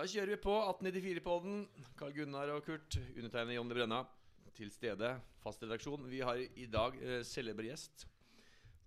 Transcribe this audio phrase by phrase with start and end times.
[0.00, 1.56] Da kjører vi på 1894-podden.
[1.98, 3.98] Carl Gunnar og Kurt, undertegnet Jonny Brenna,
[4.56, 5.10] til stede.
[5.42, 6.06] Fast redaksjon.
[6.08, 8.06] Vi har i dag eh, celeber gjest.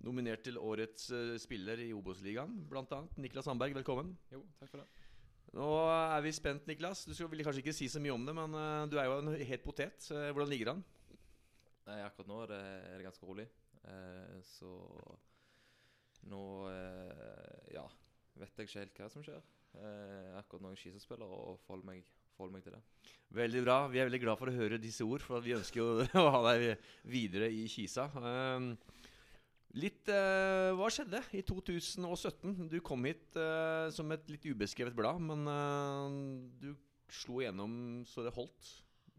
[0.01, 3.03] Nominert til årets eh, spiller i Obos-ligaen, bl.a.
[3.21, 3.77] Niklas Sandberg.
[3.77, 4.09] Velkommen.
[4.33, 5.05] Jo, takk for det.
[5.53, 7.05] Nå er vi spent, Niklas.
[7.05, 9.19] Du skal, vil kanskje ikke si så mye om det, men eh, du er jo
[9.21, 10.09] en het potet.
[10.09, 10.81] Eh, Hvordan ligger han?
[11.91, 13.45] Nei, akkurat nå er det, er det ganske rolig.
[13.85, 14.73] Eh, så
[16.33, 16.41] nå
[16.73, 17.85] eh, Ja,
[18.39, 19.43] vet jeg ikke helt hva som skjer.
[19.73, 22.81] Eh, akkurat noen skispillere og forholder meg, forholder meg til det.
[23.33, 23.77] Veldig bra.
[23.89, 25.87] Vi er veldig glad for å høre disse ord, for vi ønsker jo
[26.21, 28.05] å ha deg videre i Kisa.
[28.13, 28.73] Um,
[29.79, 32.69] litt eh, Hva skjedde i 2017?
[32.69, 36.19] Du kom hit eh, som et litt ubeskrevet blad, men eh,
[36.61, 36.73] du
[37.13, 38.73] slo igjennom så det holdt.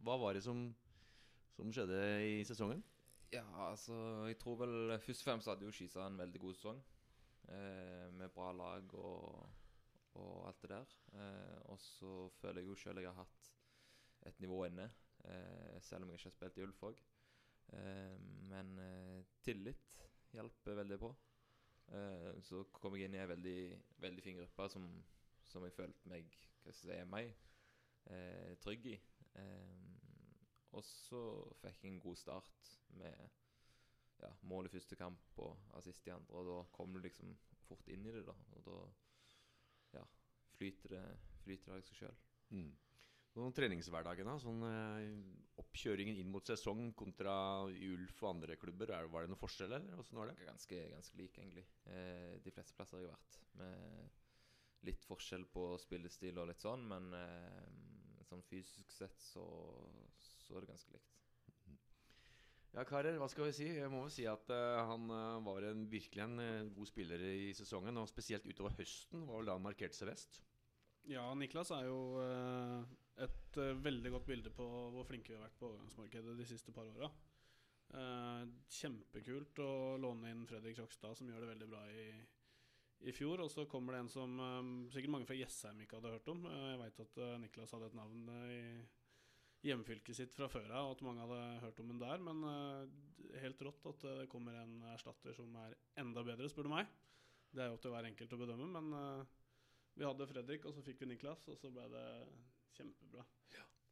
[0.04, 0.68] Hva var det som,
[1.56, 2.82] som skjedde i sesongen?
[3.34, 3.96] Ja, altså
[4.28, 6.82] Jeg tror vel først og fremst hadde jo Skisa en veldig god sesong.
[7.48, 9.48] Eh, med bra lag og,
[10.14, 10.94] og alt det der.
[11.12, 13.50] Eh, og så føler jeg jo sjøl jeg har hatt
[14.30, 14.86] et nivå inne,
[15.28, 17.02] eh, selv om jeg ikke har spilt i Ulf òg.
[18.50, 18.74] Men
[19.42, 19.94] tillit
[20.36, 21.08] hjelper veldig på.
[22.44, 23.60] Så kom jeg inn i en veldig,
[24.04, 24.84] veldig fin gruppe som,
[25.48, 26.28] som jeg følte meg
[26.60, 27.32] hva skal jeg si, meg
[28.62, 28.98] trygg i.
[30.76, 31.22] Og så
[31.62, 33.32] fikk jeg en god start med
[34.24, 36.40] ja, mål i første kamp og assist i andre.
[36.40, 37.34] Og da kommer du liksom
[37.68, 38.36] fort inn i det, da.
[38.56, 38.78] Og da
[39.98, 40.06] ja,
[40.56, 41.04] flyter det,
[41.44, 42.18] flyter det av seg sjøl.
[42.54, 42.72] Mm.
[43.34, 44.36] Noen treningshverdagen, da?
[44.38, 45.06] Sånn eh,
[45.58, 47.34] Oppkjøringen inn mot sesong kontra
[47.74, 48.92] i Ulf og andre klubber.
[48.94, 49.98] Er, var det noen forskjell, eller?
[49.98, 50.36] Åssen var det?
[50.46, 51.66] Ganske, ganske lik, egentlig.
[51.90, 53.40] Eh, de fleste plasser jeg har vært.
[53.58, 59.44] Med litt forskjell på spillestil og litt sånn, men eh, sånn fysisk sett så,
[60.20, 61.23] så er det ganske likt.
[62.74, 63.66] Ja, karer, hva skal vi si?
[63.70, 67.22] Jeg må jo si at uh, han eh, var en, virkelig en uh, god spiller
[67.22, 68.00] i sesongen.
[68.00, 70.40] Og spesielt utover høsten var vel da han markerte seg best.
[71.06, 72.80] Ja, Niklas er jo uh,
[73.22, 76.90] et veldig godt bilde på hvor flinke vi har vært på overgangsmarkedet de siste par
[76.90, 77.12] åra.
[78.74, 79.70] Kjempekult å
[80.02, 82.08] låne inn Fredrik Krokstad, som gjør det veldig bra i,
[83.06, 83.44] i fjor.
[83.44, 84.34] Og så kommer det en som
[84.90, 86.42] sikkert mange fra Jessheim ikke hadde hørt om.
[86.50, 88.58] Jeg veit at Niklas hadde et navn i
[89.64, 92.24] hjemfylket sitt fra før av, og at mange hadde hørt om den der.
[92.24, 96.74] Men uh, helt rått at det kommer en erstatter som er enda bedre, spør du
[96.74, 96.90] meg.
[97.54, 99.40] Det er jo opp til hver enkelt å bedømme, men uh,
[99.94, 102.06] vi hadde Fredrik, og så fikk vi Niklas, og så ble det
[102.74, 103.22] kjempebra.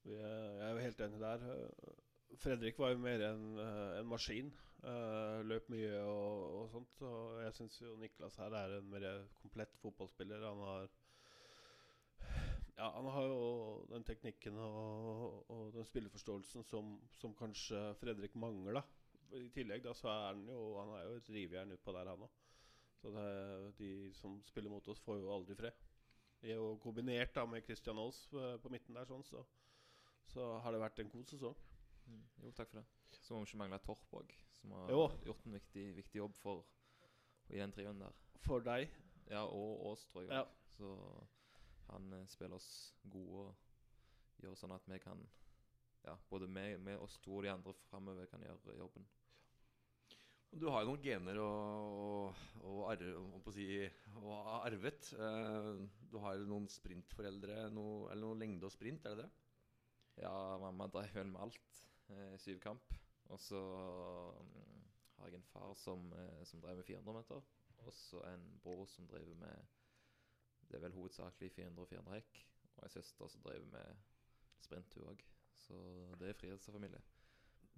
[0.02, 1.44] Er, jeg er jo helt enig der.
[1.54, 4.52] Eh, Fredrik var jo mer en, eh, en maskin.
[4.82, 7.02] Uh, løp mye og, og sånt.
[7.06, 9.04] Og jeg syns jo Niklas her er en mer
[9.38, 10.42] komplett fotballspiller.
[10.42, 10.88] Han har
[12.78, 13.40] Ja, han har jo
[13.90, 18.80] den teknikken og, og den spilleforståelsen som, som kanskje Fredrik mangler.
[19.32, 22.24] I tillegg da så er han jo Han er jo et rivjern utpå der, han
[22.26, 22.38] òg.
[23.02, 23.26] Så det,
[23.78, 25.78] de som spiller mot oss, får jo aldri fred.
[26.42, 29.42] Det er jo kombinert da med Christian Aas på, på midten der, sånn, så,
[30.32, 31.56] så har det vært en god sesong.
[32.06, 32.22] Mm.
[32.44, 32.86] Jo, takk for det.
[33.22, 35.04] Så må vi ikke mangle Torp òg, som har Jo.
[35.28, 36.64] gjort en viktig, viktig jobb for
[37.52, 38.16] i den trioen der.
[38.46, 38.90] For deg.
[39.30, 40.32] Ja, og oss, tror jeg.
[40.34, 40.44] Ja.
[40.76, 40.90] Så
[41.91, 42.70] han eh, spiller oss
[43.03, 45.22] gode og gjør sånn at vi kan
[46.03, 49.04] Ja, både vi, vi oss to og de andre framover kan gjøre jobben.
[50.53, 51.53] Du har jo noen gener å,
[52.60, 53.66] om på å si,
[54.16, 55.12] ha arvet.
[55.15, 55.69] Eh,
[56.10, 59.31] du har jo noen sprintforeldre, noe, eller noe lengde og sprint, er det det?
[60.26, 61.78] Ja, mamma drev vel med alt.
[62.12, 62.93] Eh, syvkamp.
[63.32, 63.62] Og så
[64.43, 64.82] mm,
[65.20, 66.10] har jeg en far som,
[66.44, 67.49] som drev med 400 meter.
[67.87, 69.72] Og så en bror som driver med
[70.72, 72.38] Det er vel hovedsakelig 400 og 400 hekk.
[72.78, 73.98] Og ei søster som driver med
[74.64, 75.24] sprint, hun òg.
[75.60, 75.80] Så
[76.20, 77.02] det er frihetsfamilie.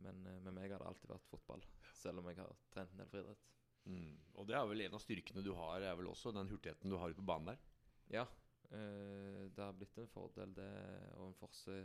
[0.05, 1.65] Men eh, med meg har det alltid vært fotball,
[1.99, 3.51] selv om jeg har trent en del friidrett.
[3.91, 4.15] Mm.
[4.39, 6.97] Og det er vel en av styrkene du har, er vel også den hurtigheten du
[7.01, 7.67] har ute på banen der.
[8.15, 8.25] Ja,
[8.71, 10.71] øh, det har blitt en fordel det,
[11.19, 11.77] og en forse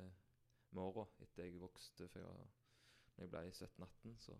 [0.69, 2.07] med åra etter jeg vokste.
[2.13, 2.47] For jeg,
[3.17, 4.37] når jeg ble 17-18, så,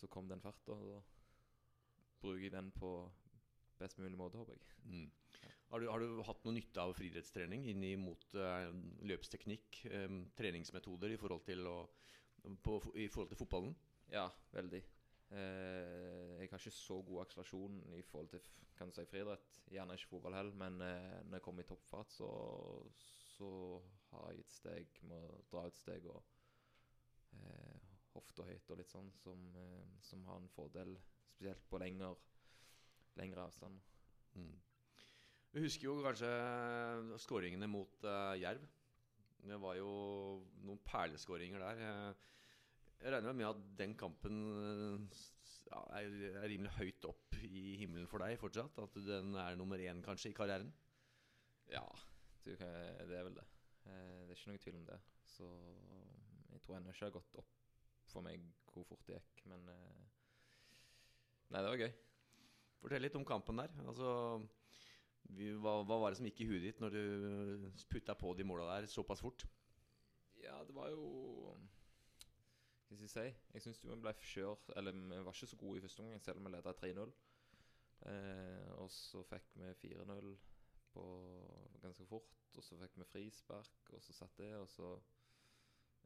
[0.00, 0.80] så kom den farta.
[0.80, 1.00] Og da
[2.24, 2.92] bruker jeg den på
[3.80, 4.66] best mulig måte, håper jeg.
[4.86, 5.06] Mm.
[5.70, 8.68] Har, du, har du hatt noe nytte av friidrettstrening inn mot uh,
[9.08, 11.78] løpsteknikk, um, treningsmetoder i forhold til, å,
[12.62, 13.74] på, i forhold til fotballen?
[14.12, 14.82] Ja, veldig.
[15.32, 18.46] Uh, jeg har ikke så god akselerasjon i forhold til
[18.76, 19.60] kan du si, friidrett.
[19.72, 22.28] Gjerne ikke fotball heller, men uh, når jeg kommer i toppfart, så,
[23.00, 23.50] så
[24.12, 26.22] har jeg et steg med å dra ut steg og
[27.36, 30.96] eh, hofta høyt og litt sånn, som, eh, som har en fordel
[31.34, 32.14] spesielt på lengre,
[33.16, 33.78] lengre avstand.
[34.36, 34.54] Mm.
[35.56, 36.30] Vi husker jo kanskje
[37.22, 38.64] skåringene mot uh, Jerv.
[39.46, 39.90] Det var jo
[40.66, 41.82] noen perleskåringer der.
[41.86, 42.22] Eh,
[43.04, 45.20] Jeg regner med at den kampen eh,
[45.68, 48.80] ja, er, er rimelig høyt opp i himmelen for deg fortsatt?
[48.82, 50.72] At den er nummer én kanskje i karrieren?
[51.70, 51.84] Ja,
[52.46, 53.46] det er vel det.
[53.86, 54.98] Eh, det er ikke noe tvil om det.
[55.36, 55.46] Så
[56.50, 57.54] jeg tror ennå ikke har gått opp
[58.10, 58.42] for meg
[58.72, 60.02] hvor fort det gikk, men eh,
[61.54, 61.92] Nei, det var gøy.
[62.80, 63.72] Fortell litt om kampen der.
[63.88, 64.10] Altså,
[65.34, 68.46] vi, hva, hva var det som gikk i huet ditt når du putta på de
[68.46, 69.46] måla der såpass fort?
[70.42, 71.56] Ja, det var jo
[72.86, 73.24] Hva skal jeg si?
[73.54, 76.38] Jeg syns vi ble kjørt Eller vi var ikke så gode i første omgang, selv
[76.38, 77.14] om vi leda 3-0.
[78.06, 80.36] Eh, og så fikk vi 4-0
[80.92, 81.04] på
[81.82, 82.34] ganske fort.
[82.56, 84.96] Og så fikk vi frispark, og så satt det, og så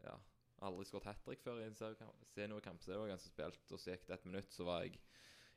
[0.05, 0.15] Ja.
[0.63, 3.73] Aldri skåret hat trick før i en seriekamp- så det var ganske spilt.
[3.73, 4.99] Og så gikk det et minutt, så var jeg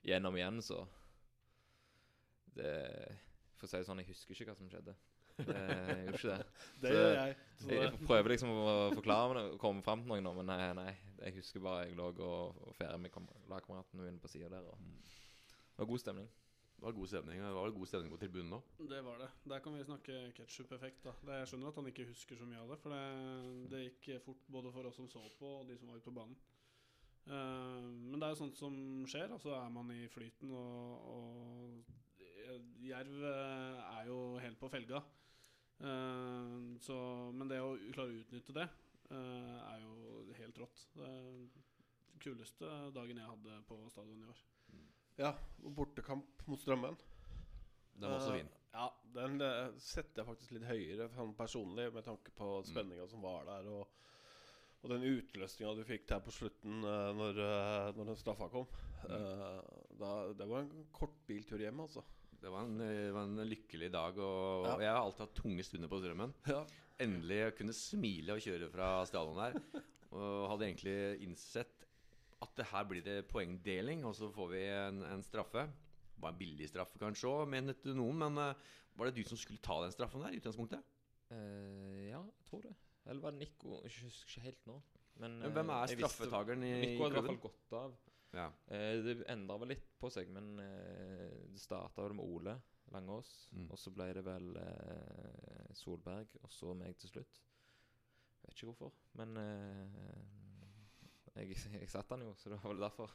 [0.04, 0.88] gjennom igjen, så
[2.56, 2.74] Det
[3.58, 4.94] For å si det sånn, jeg husker ikke hva som skjedde.
[5.40, 6.46] Eh, Jeg gjorde ikke det.
[6.84, 7.36] Det Så- gjør jeg.
[7.64, 10.46] Så Jeg, jeg prøver liksom å forklare meg og komme fram til noe nå, men
[10.52, 10.92] nei, nei.
[11.24, 14.68] Jeg husker bare jeg lå og, og feira med kam- lagkameratene mine på sida der.
[14.68, 16.28] Og det var god stemning.
[16.74, 18.64] Det var god stemning Det var god stemning på tribunen òg.
[18.92, 19.30] Det var det.
[19.48, 21.06] Der kan vi snakke ketsjup-effekt.
[21.30, 24.44] Jeg skjønner at han ikke husker så mye av det, for det, det gikk fort
[24.52, 26.36] både for oss som så på, og de som var ute på banen.
[27.24, 28.76] Uh, men det er jo sånt som
[29.08, 32.03] skjer, og så er man i flyten, og, og
[32.84, 35.02] Jerv eh, er jo helt på felga.
[35.84, 36.98] Eh, så,
[37.36, 38.66] men det å klare å utnytte det
[39.10, 40.84] eh, er jo helt rått.
[40.98, 44.44] Det den kuleste dagen jeg hadde på stadion i år.
[45.20, 46.96] ja, og bortekamp mot Strømmen.
[47.94, 48.48] Den var også fin.
[48.74, 49.36] Ja, den
[49.84, 52.70] setter jeg faktisk litt høyere sånn personlig, med tanke på Mm.
[52.72, 53.92] spenninga som var der, og,
[54.82, 57.38] og den utløsninga du fikk der på slutten når,
[57.94, 58.66] når den straffa kom.
[59.04, 59.14] Mm.
[59.14, 59.62] Eh,
[60.00, 62.02] da, det var en kort biltur hjem, altså.
[62.44, 64.74] Det var en, det var en lykkelig dag, og, Ja.
[64.76, 66.34] og jeg har alltid hatt tunge stunder på Strømmen.
[66.52, 66.66] Ja.
[67.04, 69.56] Endelig kunne smile og kjøre fra stadion der.
[70.14, 71.88] Og hadde egentlig innsett
[72.44, 75.64] at det her blir det poengdeling, og så får vi en, en straffe.
[76.14, 78.68] Det var en billig straffe kanskje òg, mente noen, men eh,
[79.00, 80.86] var det du som skulle ta den straffen der i utgangspunktet?
[81.34, 82.76] Uh, ja, jeg tror det.
[83.08, 83.80] Eller var det Nico?
[83.88, 84.78] Jeg husker ikke helt nå.
[85.24, 86.92] Men, Men hvem eh, er straffetakeren i, klubben?
[86.94, 87.98] Nico hadde i hvert fall gått av.
[88.34, 88.50] Ja.
[88.68, 92.56] Eh, det endra vel litt på seg, men eh, det starta vel med Ole
[92.94, 93.32] Langås.
[93.54, 93.68] Mm.
[93.70, 97.44] Og så ble det vel eh, Solberg, og så meg til slutt.
[98.44, 100.00] Jeg Vet ikke hvorfor, men eh,
[101.38, 103.14] jeg, jeg satte han jo, så det var vel derfor.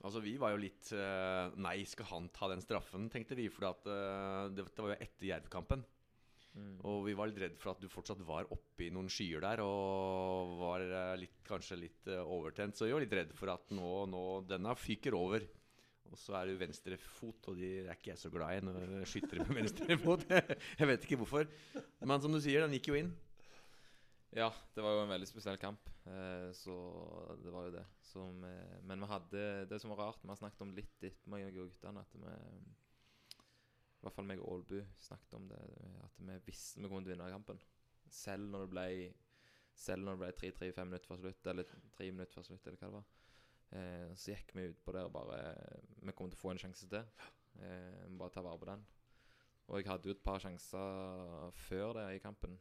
[0.00, 3.48] Altså Vi var jo litt eh, Nei, skal han ta den straffen, tenkte vi.
[3.52, 5.84] For at, eh, det, det var jo etter Jerv-kampen.
[6.50, 6.80] Mm.
[6.90, 9.62] Og vi var litt redd for at du fortsatt var oppe i noen skyer der
[9.62, 12.76] og var eh, litt, kanskje litt eh, overtent.
[12.76, 15.46] Så vi var litt redd for at nå, nå denne fyker over.
[16.10, 19.10] Og så er du venstrefot, og de er ikke jeg så glad i når jeg
[19.12, 20.24] skyter med venstrefot.
[20.80, 21.46] jeg vet ikke hvorfor.
[22.02, 23.12] Men som du sier, den gikk jo inn.
[24.34, 25.86] Ja, det var jo en veldig spesiell kamp.
[26.06, 26.74] Eh, så
[27.42, 27.86] det var jo det.
[28.18, 31.58] Eh, men vi hadde det som var rart Vi har snakket om litt meg og
[31.60, 32.34] guttene at vi
[34.00, 35.58] I hvert fall meg og Aalbu snakket om det.
[36.06, 37.58] At vi visste vi kom til å vinne kampen.
[38.10, 38.86] Selv når det ble
[39.80, 42.88] Selv når det ble 3-3-5 minutter før slutt, eller 3 minutter før slutt, eller hva
[42.88, 43.10] det var.
[43.70, 45.36] Eh, så gikk vi ut på det og bare
[46.00, 47.04] Vi kommer til å få en sjanse til.
[47.60, 48.82] Eh, bare ta vare på den.
[49.68, 52.58] Og jeg hadde jo et par sjanser før det i kampen.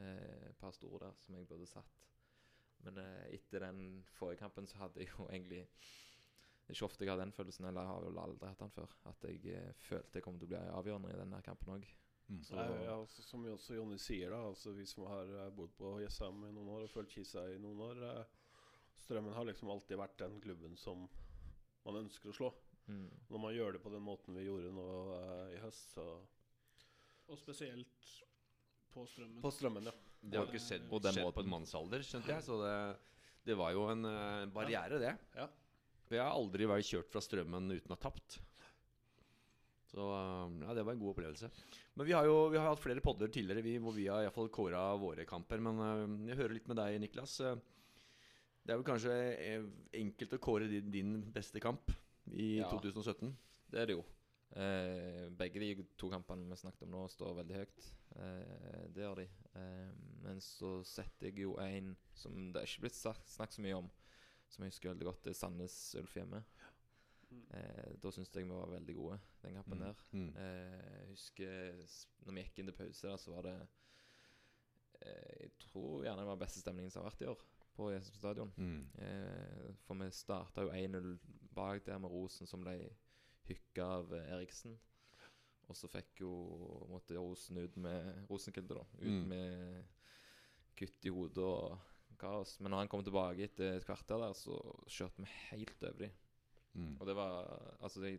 [0.00, 2.02] Eh, et par store der som jeg burde satt.
[2.86, 5.66] Men eh, etter den forrige kampen så hadde jeg jo egentlig
[6.68, 8.72] Det er ikke ofte jeg har den følelsen, eller jeg har vel aldri hatt den
[8.74, 8.90] før.
[9.08, 11.86] At jeg eh, følte jeg kom til å bli avgjørende i denne kampen òg.
[12.28, 12.42] Mm.
[12.44, 15.72] Så Nei, ja, altså, som også Jonny sier, da altså, vi som har eh, bodd
[15.78, 18.34] på Jessheim i noen år og følt Kisa i noen år eh,
[19.00, 21.06] Strømmen har liksom alltid vært den klubben som
[21.86, 22.50] man ønsker å slå.
[22.90, 23.06] Mm.
[23.30, 26.04] Når man gjør det på den måten vi gjorde nå eh, i høst, så
[27.28, 28.12] Og spesielt
[28.92, 29.40] på Strømmen.
[29.40, 29.96] På Strømmen, ja.
[30.20, 32.44] Det har ikke skjedd, Og den måten på en mannsalder, skjønte jeg.
[32.44, 32.76] Så det,
[33.48, 35.14] det var jo en eh, barriere, det.
[35.38, 35.48] Ja.
[36.16, 38.38] Jeg har aldri vært kjørt fra strømmen uten å ha tapt.
[39.88, 41.48] Så eh, ja, det var en god opplevelse.
[41.96, 44.28] Men vi har jo vi har hatt flere podder tidligere vi, hvor vi har i
[44.28, 45.62] hvert fall kåra våre kamper.
[45.64, 47.38] Men eh, jeg hører litt med deg, Niklas.
[47.44, 47.56] Eh,
[48.68, 49.62] Det er vel kanskje eh,
[49.96, 51.88] enkelt å kåre din, din beste kamp
[52.36, 52.68] i Ja.
[52.68, 53.32] 2017?
[53.72, 54.04] Det er det jo.
[54.56, 57.88] Eh, begge de to kampene vi snakket om nå, står veldig høyt.
[58.16, 59.26] Eh, det gjør de.
[59.56, 59.88] Eh,
[60.24, 63.88] men så setter jeg jo en som det er ikke blitt snakket så mye om,
[64.48, 66.42] som jeg husker veldig godt, er Sandnes Ulf hjemme.
[67.30, 67.42] Mm.
[67.52, 69.98] Eh, da syns jeg vi var veldig gode, den kampen der.
[70.16, 70.30] Mm.
[70.36, 71.82] Eh, jeg husker
[72.24, 73.56] når vi gikk inn til pause, da, så var det
[75.02, 77.44] eh, Jeg tror gjerne det var beste stemningen som har vært i år
[77.78, 78.52] på Jessheim stadion.
[78.56, 78.80] Mm.
[79.04, 81.12] Eh, for vi starta jo 1-0
[81.54, 82.74] bak der med Rosen, som ble
[83.48, 84.74] hykka av Eriksen.
[85.68, 86.32] Og så fikk jo
[86.88, 88.86] måtte Rosen ut med Rosenkilde, da.
[89.04, 89.28] Ut Mm.
[89.28, 89.84] med
[90.78, 91.78] kutt i hodet og
[92.20, 92.56] kaos.
[92.60, 94.56] Men når han kom tilbake etter et kvarter der, så
[94.90, 96.16] kjørte vi helt over dem.
[96.78, 96.94] Mm.
[96.98, 97.38] Og det var
[97.80, 98.18] altså det,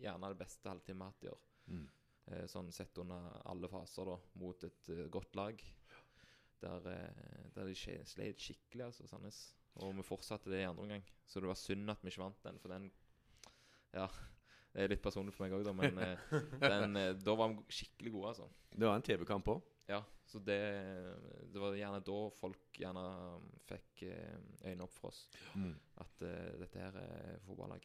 [0.00, 1.44] gjerne det beste halvtime vi har hatt i år.
[1.64, 1.84] Mm.
[2.28, 5.64] eh, sånn sett under alle faser, da, mot et eh, godt lag.
[6.64, 7.74] Der, eh, der de
[8.08, 9.40] sleit skikkelig, altså, Sandnes.
[9.82, 11.04] Og vi fortsatte det i andre omgang.
[11.26, 12.92] Så det var synd at vi ikke vant den, for den
[13.94, 14.08] Ja.
[14.74, 16.32] Det er litt personlig for meg òg, da, men eh,
[16.64, 18.48] den, da var vi skikkelig gode, altså.
[18.74, 19.73] Det var en TV-kamp òg.
[19.90, 20.60] Ja, så det,
[21.52, 23.02] det var gjerne da folk gjerne
[23.68, 25.26] fikk eh, øynene opp for oss.
[25.54, 25.74] Mm.
[26.02, 27.84] At uh, dette her er fotballag.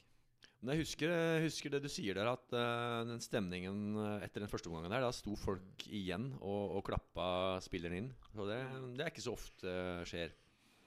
[0.59, 4.51] Men jeg husker, jeg husker det du sier der, at uh, den stemningen etter den
[4.51, 7.29] første omgangen der, da sto folk igjen og, og klappa
[7.63, 8.11] spilleren inn.
[8.33, 8.59] Så det,
[8.95, 9.75] det er ikke så ofte
[10.09, 10.35] skjer.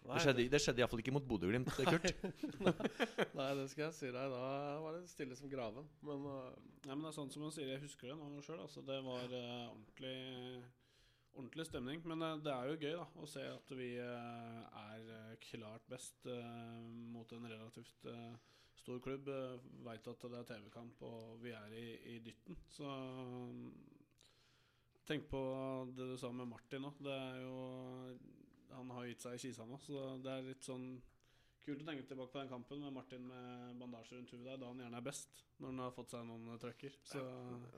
[0.02, 2.08] Nei, Det skjedde, det skjedde iallfall ikke mot Bodø-Glimt, Kurt.
[3.38, 4.32] Nei, det skal jeg si deg.
[4.34, 4.46] Da
[4.82, 5.86] var det stille som graven.
[6.02, 6.48] Men uh,
[6.88, 8.64] Nei, men det er sånn som hun sier, jeg husker det nå sjøl.
[8.64, 10.16] Altså, det var ordentlig,
[11.36, 12.02] ordentlig stemning.
[12.08, 15.86] Men eh, det er jo gøy da å se at vi eh, er eh, klart
[15.90, 16.28] best
[17.12, 18.06] mot en relativt
[18.82, 19.30] stor klubb.
[19.86, 22.58] Veit at det er TV-kamp, og vi er i, i dytten.
[22.72, 23.66] Så mm,
[25.08, 25.42] tenk på
[25.96, 27.56] det du sa med Martin jo
[28.72, 30.94] Han har gitt seg i Kisa nå, så det er litt sånn
[31.62, 34.66] Kult å tenke tilbake på den kampen med Martin med bandasje rundt huet der, da
[34.66, 36.96] han gjerne er best, når han har fått seg noen eh, trøkker.
[37.06, 37.20] Så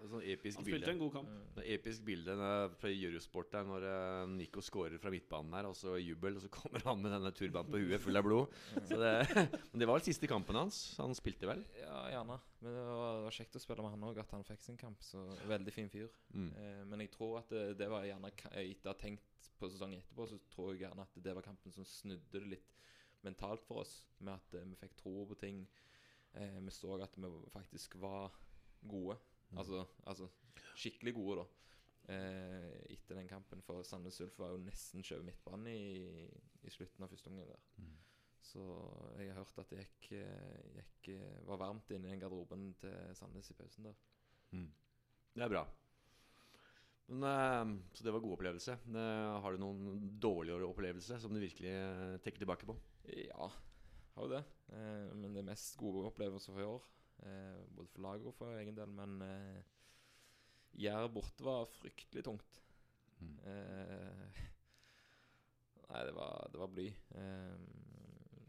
[0.08, 0.78] Sånn episk han bilde.
[0.78, 1.28] spilte en god kamp.
[1.28, 1.42] Mm.
[1.58, 2.36] Det er episk bilde
[2.80, 6.48] fra Eurosport der når eh, Nico scorer fra midtbanen her, og så jubel, og så
[6.58, 8.56] kommer han med denne turbanen på huet full av blod.
[8.88, 9.12] Så det,
[9.74, 10.80] men det var vel siste kampen hans.
[11.02, 11.60] Han spilte vel?
[11.82, 12.40] Ja, gjerne.
[12.64, 14.80] Men det var, det var kjekt å spille med han òg, at han fikk sin
[14.80, 15.04] kamp.
[15.04, 16.08] Så veldig fin fyr.
[16.32, 16.48] Mm.
[16.56, 20.00] Eh, men jeg tror at det, det var gjerne Etter å ha tenkt på sesongen
[20.00, 22.72] etterpå, så tror jeg gjerne at det var kampen som snudde det litt
[23.24, 23.98] mentalt for oss.
[24.18, 25.64] Med at eh, vi fikk tro på ting.
[26.34, 28.32] Eh, vi så at vi faktisk var
[28.82, 29.18] gode.
[29.50, 29.58] Mm.
[29.58, 30.30] Altså, altså
[30.74, 31.46] skikkelig gode, da.
[32.14, 33.62] Eh, etter den kampen.
[33.64, 36.24] For Sandnes Ulf var jo nesten skjøvet midtbane i,
[36.64, 37.68] i slutten av første omgang der.
[37.78, 37.94] Mm.
[38.44, 38.64] Så
[39.16, 40.10] jeg har hørt at det gikk,
[40.76, 41.14] gikk,
[41.48, 43.96] var varmt inne i den garderoben til Sandnes i pausen der.
[44.52, 44.68] Mm.
[45.34, 45.62] Det er bra.
[47.08, 48.76] Men, så det var god opplevelse.
[48.92, 51.72] Har du noen dårligere opplevelse som du virkelig
[52.24, 52.76] tenker tilbake på?
[53.04, 53.50] Ja,
[54.14, 54.42] har jo det.
[54.72, 56.90] Eh, men det er mest gode opplevelser for i år.
[57.24, 58.92] Eh, både for laget og for egen del.
[58.96, 59.62] Men eh,
[60.84, 62.60] Jerv borte var fryktelig tungt.
[63.20, 63.36] Mm.
[63.50, 64.42] Eh,
[65.90, 66.88] nei, det var, det var bly.
[67.20, 67.66] Eh,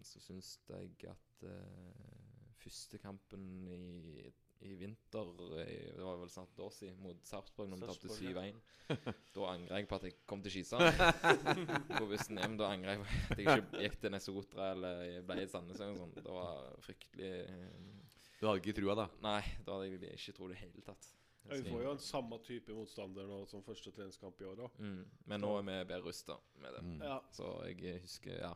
[0.06, 4.26] så syns jeg at eh, første kampen i,
[4.60, 5.32] i vinter
[5.62, 9.18] i, Det var vel snart et år siden, mot Sarpsborg, når vi tapte Sarpsborg, 7-1.
[9.36, 11.02] Da angrer jeg på at jeg kom til Skisand.
[12.00, 12.58] på bussen hjem.
[12.60, 15.94] Da angrer jeg på at jeg ikke gikk til Nesotra eller ble i Sandnes eller
[15.94, 16.18] noe sånt.
[16.22, 18.10] Det var fryktelig eh,
[18.40, 19.08] Du hadde ikke trua, da?
[19.26, 21.10] Nei, da hadde jeg ikke trodd det i hele tatt.
[21.46, 24.80] ja, vi får jo en samme type motstander nå som første treningskamp i år òg.
[24.82, 25.02] Mm.
[25.30, 26.86] Men nå er vi bedre rusta med det.
[26.86, 27.02] Mm.
[27.06, 27.20] Ja.
[27.36, 28.54] Så jeg husker, ja.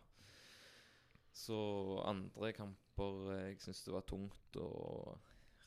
[1.39, 1.58] Så
[2.03, 4.70] andre kamper eh, jeg syns det var tungt å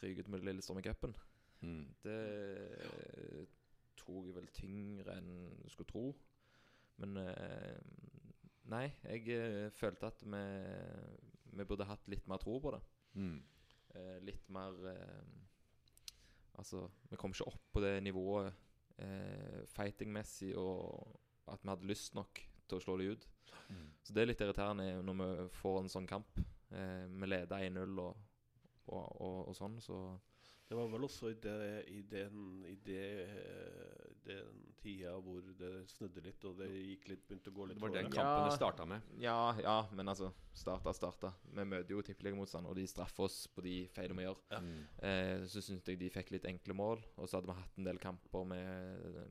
[0.03, 1.15] ryke ut med Lillestrøm i cupen.
[1.63, 1.85] Mm.
[2.03, 2.19] Det
[4.01, 5.31] tok jeg vel tyngre enn
[5.63, 6.07] du skulle tro.
[7.03, 7.79] Men eh,
[8.73, 10.43] nei, jeg eh, følte at vi,
[11.59, 12.83] vi burde hatt litt mer tro på det.
[13.19, 13.39] Mm.
[13.95, 14.77] Eh, litt mer
[16.61, 18.51] Altså, vi kom ikke opp på det nivået
[19.01, 21.17] eh, fighting-messig og
[21.49, 23.25] at vi hadde lyst nok til å slå det ut.
[23.69, 23.87] Mm.
[24.05, 26.39] Så det er litt irriterende når vi får en sånn kamp.
[26.73, 28.21] Eh, vi leder 1-0 og,
[28.89, 30.19] og, og, og sånn, så
[30.69, 35.73] Det var vel også i, det, i, den, i det, eh, den tida hvor det
[35.91, 38.47] snudde litt, og det gikk litt, begynte å gå litt Det var den kampen Ja.
[38.49, 39.03] det starta med.
[39.21, 41.33] Ja, ja, men altså Starta, starta.
[41.45, 44.41] Vi møter jo tippeligamotstand, og de straffer oss på de feilene vi gjør.
[44.61, 44.81] Mm.
[45.09, 47.01] Eh, så syntes jeg de fikk litt enkle mål.
[47.17, 49.31] Og så hadde vi hatt en del kamper med,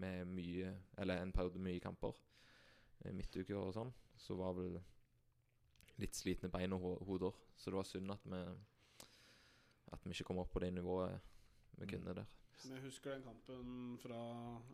[0.00, 2.16] med mye Eller en periode mye kamper.
[3.04, 3.92] eh, Midtuker og sånn.
[4.16, 4.78] Så var vel
[6.00, 7.36] litt slitne bein og ho hoder.
[7.56, 8.40] Så det var synd at vi
[9.92, 11.20] At vi ikke kom opp på det nivået
[11.78, 11.90] vi Mm.
[11.90, 12.24] kunne der.
[12.64, 14.18] Men jeg husker den kampen fra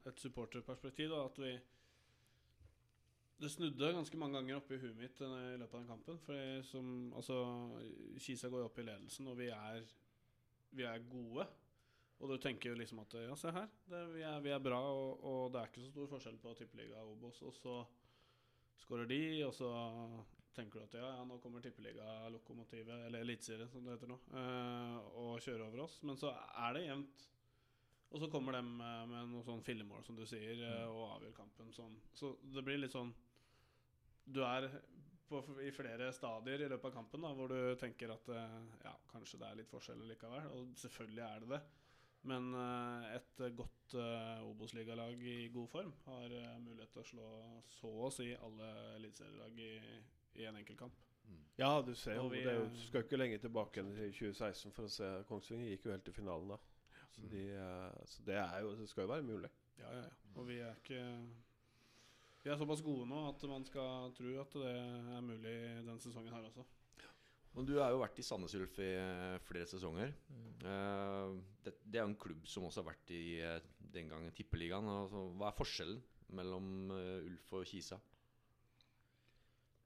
[0.07, 1.09] et supporterperspektiv.
[1.11, 1.59] Da, at vi
[3.41, 6.19] Det snudde ganske mange ganger oppi huet mitt eh, i løpet av den kampen.
[6.19, 7.37] For som, altså,
[8.19, 9.85] Kisa går opp i ledelsen, og vi er,
[10.73, 11.47] vi er gode.
[12.19, 14.81] Og du tenker jo liksom at ja, se her, det, vi, er, vi er bra,
[14.91, 17.43] og, og det er ikke så stor forskjell på Tippeliga og Obos.
[17.43, 17.85] Og så
[18.83, 19.71] skårer de, og så
[20.59, 24.99] tenker du at ja, ja, nå kommer Tippeliga-lokomotivet, eller Eliteserien som det heter nå, eh,
[25.23, 25.99] og kjører over oss.
[26.09, 27.27] Men så er det jevnt.
[28.09, 31.35] Og så kommer de med, med noe sånn fillemål, som du sier, eh, og avgjør
[31.37, 31.99] kampen sånn.
[32.17, 33.13] Så det blir litt sånn
[34.29, 34.69] Du er
[35.29, 38.95] på, i flere stadier i løpet av kampen da, hvor du tenker at eh, ja,
[39.13, 40.49] kanskje det er litt forskjell likevel.
[40.57, 41.63] Og selvfølgelig er det det.
[42.27, 47.09] Men eh, et eh, godt uh, Obos-ligalag i god form har eh, mulighet til å
[47.13, 47.29] slå
[47.79, 49.71] så å si alle eliteserielag i,
[50.39, 51.05] i en enkeltkamp.
[51.59, 54.13] Ja, du ser jo vi, Det er jo, du skal ikke lenge tilbake enn til
[54.15, 56.59] 2016 for å se Kongsvinger gikk jo helt til finalen da.
[57.11, 59.51] Så, de, eh, så det er jo Det skal jo være mulig.
[59.81, 60.17] Ja, ja, ja.
[60.39, 61.01] Og vi er ikke
[62.45, 66.33] Vi er såpass gode nå at man skal tro at det er mulig denne sesongen
[66.33, 66.65] her også.
[67.57, 70.13] Men du har jo vært i Sandnes Ulf i eh, flere sesonger.
[70.31, 71.41] Mm.
[71.65, 73.59] det, det er jo en klubb som også har vært i eh,
[73.97, 74.87] den gangen Tippeligaen.
[74.93, 75.99] Altså, hva er forskjellen
[76.39, 77.99] mellom eh, Ulf og Kisa?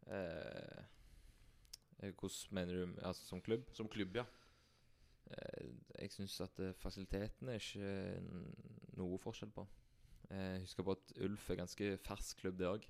[0.07, 0.85] Eh,
[2.03, 3.69] eh, hvordan mener du altså som klubb?
[3.73, 4.25] Som klubb, ja.
[5.31, 5.69] Eh,
[6.01, 9.67] jeg syns at fasilitetene er ikke noe forskjell på.
[10.31, 12.89] Eh, Jeg husker på at Ulf er ganske fersk klubb, det òg.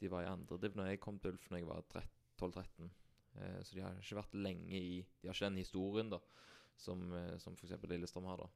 [0.00, 1.84] De var i andrediv når jeg kom til Ulf når jeg var
[2.38, 2.90] 12-13.
[3.36, 6.18] Eh, Så de har ikke vært lenge i De har ikke den historien da
[6.76, 7.72] som, som f.eks.
[7.90, 8.36] Lillestrøm har.
[8.36, 8.48] da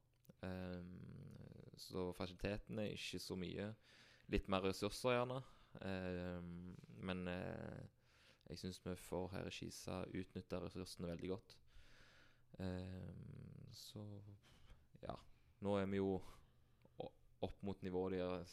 [1.76, 3.74] Så fasilitetene er ikke så mye.
[4.28, 5.42] Litt mer ressurser, gjerne.
[5.80, 6.40] Eh,
[7.02, 7.82] Men eh,
[8.50, 11.56] jeg syns vi får her i Skisa utnytta ressursene veldig godt.
[12.60, 14.02] Ehm, så
[15.02, 15.14] ja.
[15.64, 16.20] Nå er vi jo
[17.42, 18.44] opp mot nivået de er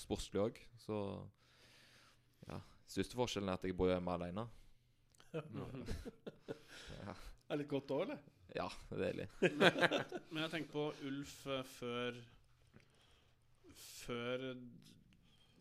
[0.00, 0.96] sportslig òg, så
[2.48, 2.58] ja.
[2.90, 4.48] Største forskjellen er at jeg bor hjemme alene.
[5.30, 5.42] Ja,
[7.50, 8.18] Er det litt godt òg, eller?
[8.56, 9.28] ja det er deilig.
[10.32, 12.18] Men jeg tenker på Ulf eh, før
[13.76, 14.48] Før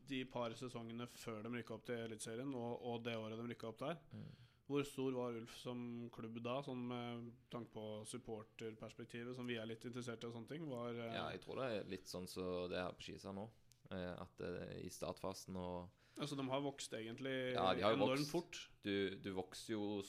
[0.10, 3.70] de par sesongene før de rykka opp til Eliteserien, og, og det året de rykka
[3.72, 4.00] opp der.
[4.14, 4.30] Mm.
[4.70, 5.80] Hvor stor var Ulf som
[6.14, 10.52] klubb da, sånn med tanke på supporterperspektivet, som vi er litt interessert i og sånne
[10.52, 10.68] ting?
[10.70, 13.48] Var, eh, Ja, jeg tror det er litt sånn som det er på Skisa nå.
[13.90, 18.20] Eh, at eh, i startfasen og Altså, de har vokst egentlig Ja, de har enormt
[18.20, 18.58] vokst fort.
[18.84, 20.02] Du, du vokser jo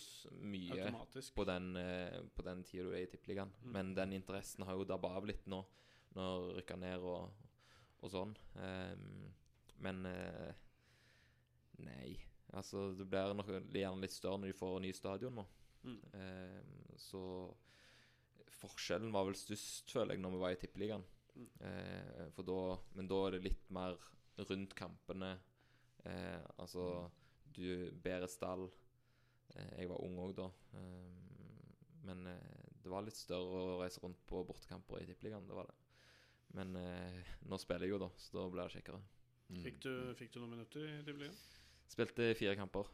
[0.42, 1.32] mye Automatisk.
[1.36, 1.68] på den,
[2.34, 3.52] på den tida du er i Tippeligaen.
[3.62, 3.68] Mm.
[3.76, 5.60] Men den interessen har jo dabba av litt nå,
[6.18, 7.30] når rykka ned og,
[8.02, 8.34] og sånn.
[8.58, 9.30] Ehm,
[9.84, 10.50] men eh,
[11.80, 12.18] Nei.
[12.52, 15.44] Altså, det blir nok gjerne litt større når de får ny stadion nå.
[15.86, 16.00] Mm.
[16.18, 17.22] Ehm, så
[18.60, 21.06] forskjellen var vel størst, føler jeg, når vi var i Tippeligaen.
[21.30, 21.46] Mm.
[21.68, 22.60] Eh, for da
[22.98, 23.96] Men da er det litt mer
[24.50, 25.30] rundt kampene.
[26.04, 27.10] Eh, altså
[27.54, 28.66] du Bedre stall.
[29.54, 30.50] Eh, jeg var ung òg da.
[30.74, 31.70] Eh,
[32.08, 35.46] men eh, det var litt større å reise rundt på bortekamper i Tippeligaen.
[35.48, 35.78] Det var det.
[36.58, 39.02] Men eh, nå spiller jeg jo, da, så da blir det kjekkere.
[39.50, 39.62] Mm.
[39.64, 41.38] Fikk, du, fikk du noen minutter i Tippeligaen?
[41.90, 42.86] Spilte fire kamper,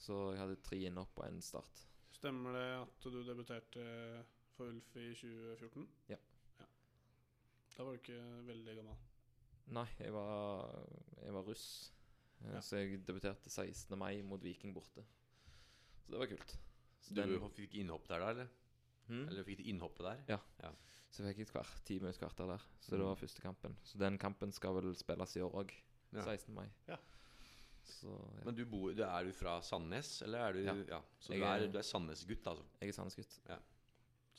[0.00, 1.84] så jeg hadde tre innhopp og én start.
[2.16, 3.84] Stemmer det at du debuterte
[4.56, 5.86] for Ulf i 2014?
[6.10, 6.18] Ja.
[6.58, 6.66] ja.
[7.76, 8.18] Da var du ikke
[8.48, 8.98] veldig gammel.
[9.70, 10.74] Nei, jeg var,
[11.22, 11.66] jeg var russ.
[12.42, 12.60] Eh, Ja.
[12.64, 13.96] Så jeg debuterte 16.
[14.00, 15.04] mai mot Viking borte.
[16.02, 16.56] Så det var kult.
[17.04, 18.30] Så Du den- fikk innhopp der, da?
[18.30, 18.48] Eller,
[19.06, 19.28] Hmm?
[19.28, 20.24] eller fikk du innhoppet der?
[20.28, 20.72] Ja.
[21.10, 22.58] Så jeg fikk et kvart, ti minutter kvarter der.
[22.80, 23.04] Så det Mm.
[23.06, 23.76] var første kampen.
[23.84, 25.70] Så den kampen skal vel spilles i år òg.
[26.12, 26.24] Ja.
[26.24, 26.54] 16.
[26.54, 26.66] mai.
[26.88, 26.96] Ja.
[27.90, 28.44] Så ja.
[28.44, 30.74] Men du bor, du, er du fra Sandnes, eller er du Ja.
[30.96, 31.00] ja.
[31.20, 32.64] Så Jeg du er, er- du er Sandnes-gutt, altså?
[32.80, 33.40] jeg er Sandnes-gutt.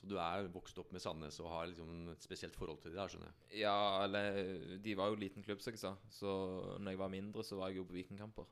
[0.01, 2.97] Så du er vokst opp med Sandnes og har liksom et spesielt forhold til det?
[2.97, 5.91] Der, skjønner jeg Ja, eller De var jo liten klubb, som jeg sa.
[6.09, 6.31] Så
[6.79, 8.47] når jeg var mindre, så var jeg jo på Vikingkamper.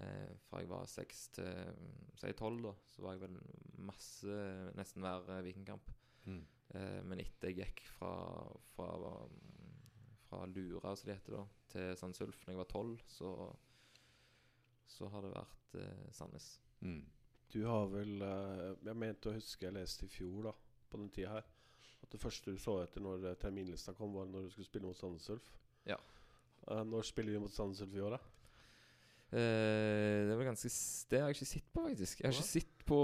[0.00, 1.74] Eh, fra jeg var seks til
[2.16, 3.34] si tolv, da, så var jeg vel
[3.84, 4.36] masse
[4.78, 5.90] Nesten hver eh, Vikingkamp.
[6.26, 6.46] Mm.
[6.74, 8.12] Eh, men etter jeg gikk fra
[8.76, 8.86] Fra,
[10.32, 13.32] fra Lura, som det heter da, til Sandsulf når jeg var tolv, så
[14.92, 16.46] Så har det vært eh, Sandnes.
[16.84, 17.04] Mm.
[17.52, 20.52] Du har vel eh, Jeg mente å huske jeg leste i fjor, da,
[20.90, 21.46] på den tida her,
[22.02, 24.86] at det første du så etter når eh, terminlista kom, var når du skulle spille
[24.90, 25.48] mot Sandnes Ulf.
[25.88, 25.96] Ja.
[26.68, 28.22] Eh, når spiller vi mot Sandnes Ulf i år, da?
[29.32, 30.68] Eh, det var ganske
[31.08, 32.20] Det har jeg ikke sett på, faktisk.
[32.20, 32.98] Jeg har ikke sett på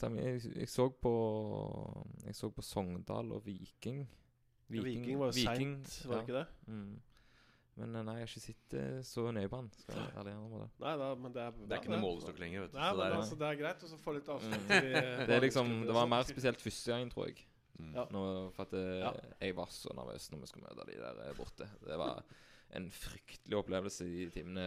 [0.00, 1.12] termin- Jeg, jeg så på
[2.24, 4.06] Jeg så på Sogndal og Viking.
[4.70, 6.46] Viking, var jo seint, var det ikke det?
[6.66, 6.94] Mm.
[7.76, 9.66] Men eh, nei, jeg har ikke sett eh, så nøye på han.
[9.82, 10.68] Skal jeg være ærlig innrømme det.
[10.80, 12.78] Nei da, men det er Det er ikke noe målestokk lenger, vet du.
[12.78, 14.72] Nei, så men det er, altså, det er greit å få litt avstand Mm.
[14.72, 17.44] til Det er liksom Det var mer spesielt første gangen, tror jeg.
[17.78, 17.92] mm.
[17.94, 18.06] Ja.
[18.16, 18.22] Nå,
[18.56, 19.12] for at eh, Ja.
[19.44, 21.68] jeg var så nervøs når vi skulle møte de der eh, borte.
[21.84, 22.24] Det var
[22.74, 24.64] en fryktelig opplevelse i timene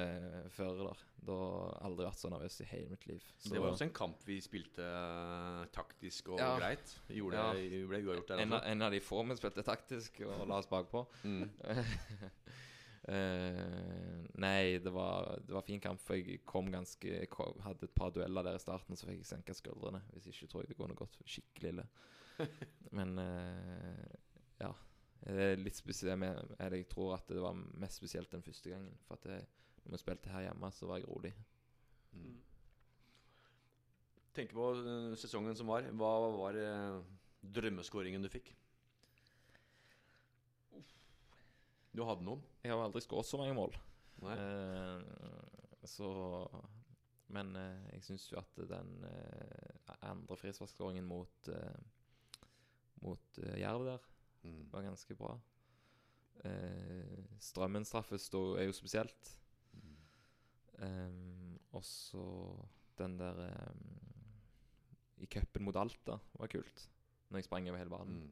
[0.55, 1.01] før der.
[1.27, 3.25] Da har jeg aldri vært så nervøs i hele mitt liv.
[3.37, 6.53] Så Det var også en kamp vi spilte eh, taktisk og Ja.
[6.57, 6.93] greit.
[7.09, 7.51] Gjorde, Ja.
[7.53, 10.67] ble uavgjort der en, av- en av de få vi spilte taktisk og la oss
[10.71, 11.05] bakpå.
[11.23, 11.49] Mm.
[13.09, 17.95] Uh, nei, det var, det var fin kamp, for jeg kom ganske kom, hadde et
[17.95, 20.01] par dueller der i starten, så fikk jeg senka skuldrene.
[20.13, 21.17] Hvis ikke tror jeg det går noe godt.
[21.25, 21.87] skikkelig ille.
[22.95, 24.15] Men uh,
[24.61, 24.71] ja.
[25.19, 28.93] Det er litt spesielt Jeg tror at det var mest spesielt den første gangen.
[29.07, 29.47] For at jeg,
[29.83, 31.33] når vi spilte her hjemme, så var jeg rolig.
[32.13, 32.37] Mm.
[34.37, 35.89] Tenk på eh, sesongen som var.
[35.99, 36.59] Hva var
[37.41, 38.53] drømmeskåringen du fikk?
[41.95, 42.41] Du hadde noen?
[42.63, 43.73] Jeg har aldri skåret så mange mål.
[44.19, 45.01] Eh,
[45.87, 46.09] så
[47.31, 51.81] Men eh, jeg syns jo at den eh, andre frisparkskåringen mot eh,
[53.05, 54.07] mot eh, Jerv der.
[54.43, 54.67] Mm.
[54.71, 55.33] Var ganske bra.
[56.45, 59.35] Eh, Strømmen straffe stod, er jo spesielt.
[60.79, 62.21] Um, og så
[62.97, 63.81] den der um,
[65.19, 66.85] i cupen mot Alta var kult.
[67.29, 68.21] Når jeg sprang over hele banen.
[68.23, 68.29] Mm.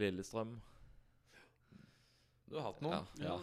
[0.00, 0.56] Lillestrøm.
[2.50, 3.06] Du har hatt noen?
[3.22, 3.36] Ja,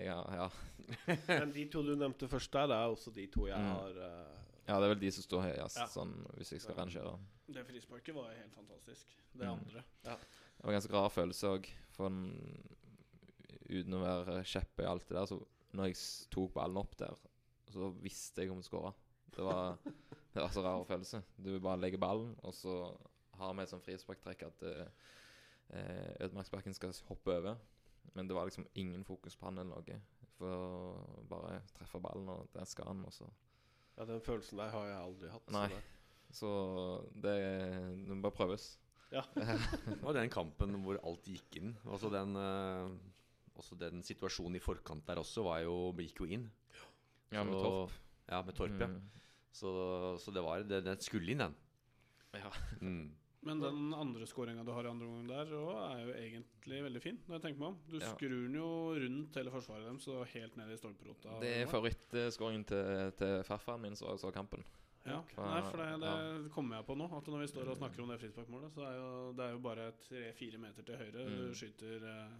[0.00, 0.06] ja.
[0.06, 0.48] ja, ja.
[1.28, 3.68] Men de to du nevnte først der, det er også de to jeg Mm.
[3.74, 4.32] har uh,
[4.66, 5.84] ja, det er vel de som står høyest, Ja.
[5.86, 7.12] sånn, hvis jeg skal rangere.
[7.46, 9.12] Det frisparket var helt fantastisk.
[9.32, 9.60] Det Mm.
[9.60, 9.84] andre.
[10.56, 11.68] Det var en ganske rar følelse òg.
[13.66, 15.40] Uten å være kjepp i alt det der, så
[15.76, 15.98] når jeg
[16.32, 17.16] tok ballen opp der,
[17.72, 18.92] så visste jeg om å skåre.
[19.36, 19.76] Det var,
[20.32, 21.22] det var så rar følelse.
[21.36, 22.76] Du bare legger ballen, og så
[23.36, 25.08] har vi et sånt frisparktrekk at eh,
[25.76, 27.58] eh, Ødemarksbakken skal hoppe over.
[28.14, 29.98] Men det var liksom ingen fokus på han eller noe.
[30.36, 33.28] For å bare treffe ballen, og der skal han, og så
[33.96, 35.52] Ja, den følelsen der har jeg aldri hatt.
[35.52, 35.68] Nei.
[36.36, 36.48] Så
[37.14, 37.36] det,
[38.04, 38.74] det må bare prøves.
[39.12, 41.74] Det var den kampen hvor alt gikk inn.
[41.86, 42.88] Også den, eh,
[43.56, 46.48] også den situasjonen i forkant der også var jo, gikk jo inn.
[47.32, 47.92] Ja, med Så- Torp.
[48.28, 48.86] Ja, med Torp, ja.
[48.90, 49.02] Mm.
[49.56, 49.70] Så,
[50.20, 51.54] så det var det, Den skulle inn, den.
[52.34, 52.50] Ja.
[52.82, 53.14] Mm.
[53.46, 57.18] Men den andre skåringa du har i andre omgang der, er jo egentlig veldig fin.
[57.28, 58.08] Når jeg tenker meg om Du Ja.
[58.10, 58.66] skrur den jo
[58.98, 61.36] rundt hele forsvaret deres og helt ned i stolperota.
[61.40, 64.64] Det er favorittskåringen til, til farfaren min som så kampen.
[65.06, 66.48] Ja, Nei, for det, Ja.
[66.54, 67.06] kommer jeg på nå.
[67.16, 69.58] At når vi står og snakker om det frisparkmålet, så er jo, det er jo
[69.58, 71.36] bare tre-fire meter til høyre Mm.
[71.36, 72.32] du skyter eh,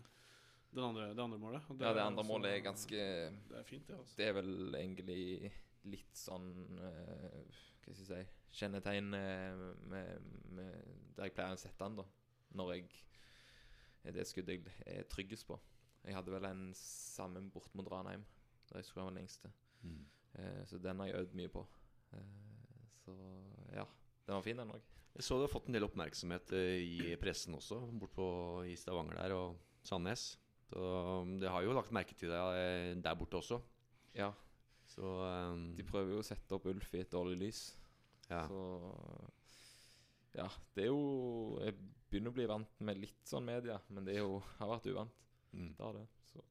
[0.75, 1.63] den andre, det andre målet.
[1.71, 2.91] Og Ja, det er andre altså- målet er ganske
[3.49, 3.97] Det er fint, det.
[3.99, 5.53] altså Det er vel egentlig
[5.85, 7.45] litt sånn eh,
[7.87, 8.33] Hva skal jeg si
[8.65, 10.85] Kjennetegn eh, med, med
[11.17, 12.05] der jeg pleier å sette den, da.
[12.55, 12.85] Når jeg
[14.05, 15.59] er det skuddet jeg er tryggest på.
[16.05, 18.25] Jeg hadde vel en samme bort mot Ranheim,
[18.71, 19.51] der jeg skulle ha den lengste.
[19.85, 20.05] Mm.
[20.37, 21.67] Eh, så den har jeg øvd mye på.
[23.09, 23.87] Eh, så ja.
[24.27, 24.93] Den var fin, den òg.
[25.17, 28.27] Jeg så du har fått en del oppmerksomhet eh, i pressen også, bortpå
[28.69, 30.35] i Stavanger der og Sandnes.
[30.67, 30.83] Så
[31.23, 33.61] um, det har jo lagt merke til deg eh, der borte også.
[34.17, 34.33] Ja.
[34.91, 37.63] Så um, De prøver jo å sette opp Ulf i et dårlig lys.
[38.31, 38.45] ja.
[38.51, 38.63] Så
[40.37, 41.79] Ja, det er jo Jeg
[42.11, 45.23] begynner å bli vant med litt sånn media, men det er jo, har vært uvant.
[45.53, 45.71] Mm.
[45.79, 46.05] Det har det.
[46.29, 46.43] Så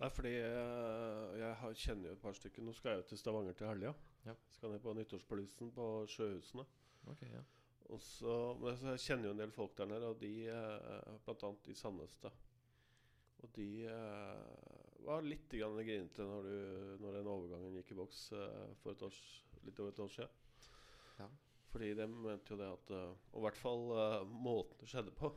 [0.00, 2.66] Nei, fordi jeg, jeg kjenner jo et par stykker.
[2.66, 3.94] Nå skal jeg jo til Stavanger til helga.
[3.94, 4.13] Ja.
[4.54, 6.64] Skal ned på nyttårsplussen på Sjøhusene.
[7.12, 7.42] Okay, ja.
[7.92, 8.34] Og så,
[8.64, 11.18] jeg kjenner jo en del folk der nede, og de bl.a.
[11.26, 12.14] Blant annet i Sandnes.
[13.44, 15.52] Og de eh, var litt
[15.84, 19.20] grinete når, du- når den overgangen gikk i boks eh, for års,
[19.66, 20.70] litt over et år siden.
[21.18, 21.28] Ja.
[21.74, 25.12] Fordi de mente jo det at eh, Og i hvert fall eh, måten det skjedde
[25.20, 25.28] på.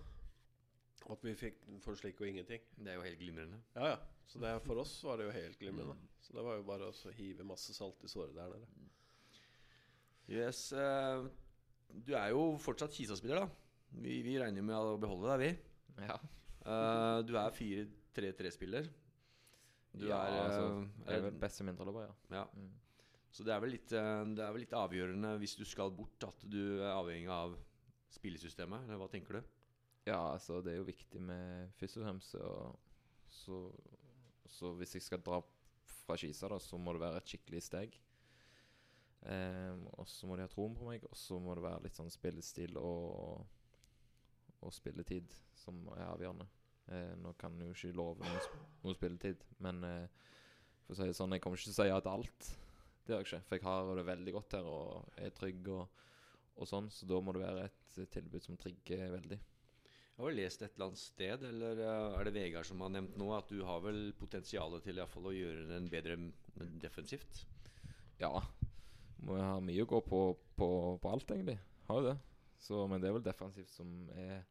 [1.07, 2.63] At vi fikk for slik og ingenting.
[2.75, 3.59] Det er jo helt glimrende.
[3.77, 3.97] Ja, ja.
[4.27, 5.95] Så det, for oss var det jo helt glimrende.
[6.19, 8.87] Så det var jo bare å hive masse salt i såret der nede.
[10.27, 11.29] Yes, Uh,
[11.87, 13.93] du er jo fortsatt Kisa-spiller, da.
[14.03, 16.07] Vi, vi regner med å beholde deg, vi.
[16.09, 16.17] ja.
[16.67, 18.89] Uh, du er 4-3-3-spiller.
[19.97, 20.65] Du ja, er, eh, altså,
[21.07, 22.41] jeg er beste vel best som indreløper, ja.
[22.41, 22.43] ja.
[22.53, 22.73] Mm.
[23.33, 26.27] Så det er, vel litt, eh, det er vel litt avgjørende hvis du skal bort,
[26.27, 27.55] at du er avhengig av
[28.13, 28.85] spillesystemet?
[28.85, 29.55] Eller hva tenker du?
[30.07, 32.35] Ja, altså, det er jo viktig med Først og fremst
[33.27, 33.61] så,
[34.47, 35.41] så, hvis jeg skal dra
[36.05, 37.97] fra Skisa, da, så må det være et skikkelig steg.
[39.27, 41.97] Um, og så må de ha troen på meg, og så må det være litt
[41.97, 43.41] sånn spillestil og,
[44.63, 46.47] og spilletid som er avgjørende.
[46.87, 50.31] Uh, nå kan jeg jo ikke love noe, noe spilletid, men uh,
[50.85, 52.49] for å si det sånn, jeg kommer ikke til å si ja til alt.
[53.03, 56.07] Det gjør jeg ikke, for jeg har det veldig godt her og er trygg og,
[56.55, 59.41] og sånn, så da må det være et tilbud som trigger veldig.
[60.17, 63.19] Jeg har lest et eller annet sted, eller eh, er det Vegard som har nevnt
[63.21, 66.15] nå, at du har vel potensialet til i fall å gjøre den bedre
[66.81, 67.43] defensivt?
[68.17, 68.31] Ja.
[69.21, 70.21] Må jo ha mye å gå på,
[70.57, 70.69] på,
[71.03, 71.59] på alt, egentlig.
[71.85, 72.15] Har jo det.
[72.65, 74.41] Så, men det er vel defensivt som er,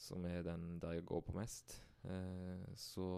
[0.00, 1.76] som er den der jeg går på mest.
[2.08, 3.10] Eh, så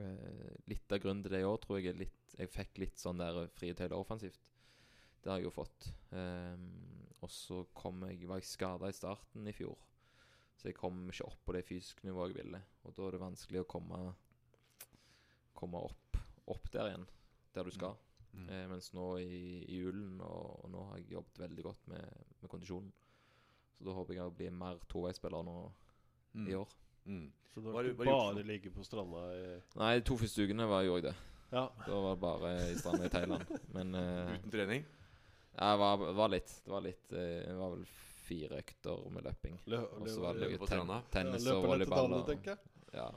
[0.00, 3.20] eh, Litt av grunnen til det i år tror jeg litt Jeg fikk litt sånn
[3.20, 4.53] der frie tøyler offensivt.
[5.24, 5.86] Det har jeg jo fått.
[6.12, 6.66] Um,
[7.24, 9.78] og så kom jeg var jeg skada i starten i fjor.
[10.60, 12.60] Så jeg kom ikke opp på det fysiske nivået jeg ville.
[12.84, 14.00] Og da er det vanskelig å komme,
[15.56, 16.18] komme opp,
[16.52, 17.06] opp der igjen,
[17.56, 17.96] der du skal.
[18.34, 18.48] Mm.
[18.50, 22.22] Eh, mens nå i, i julen og, og nå har jeg jobbet veldig godt med,
[22.42, 22.92] med kondisjonen.
[23.78, 25.58] Så da håper jeg å bli mer toveispiller nå
[26.34, 26.48] Mm.
[26.50, 26.70] i år.
[27.06, 27.26] Mm.
[27.54, 29.42] Så da var har du- bare ligget på stranda i
[29.78, 31.52] Nei, de to første ukene var, gjorde jeg det.
[31.52, 31.62] Ja.
[31.86, 33.44] Da var det bare i stranda i Thailand.
[33.76, 34.82] Men uh, Uten trening?
[35.56, 36.54] Ja, det var, var litt.
[36.64, 37.84] Det var litt eh, Det var vel
[38.24, 39.58] fire økter med løping.
[39.70, 42.16] Lø, Og så var det litt ten, tennis ja, og volleyball.
[42.20, 42.56] Og, jeg.
[42.94, 43.10] ja,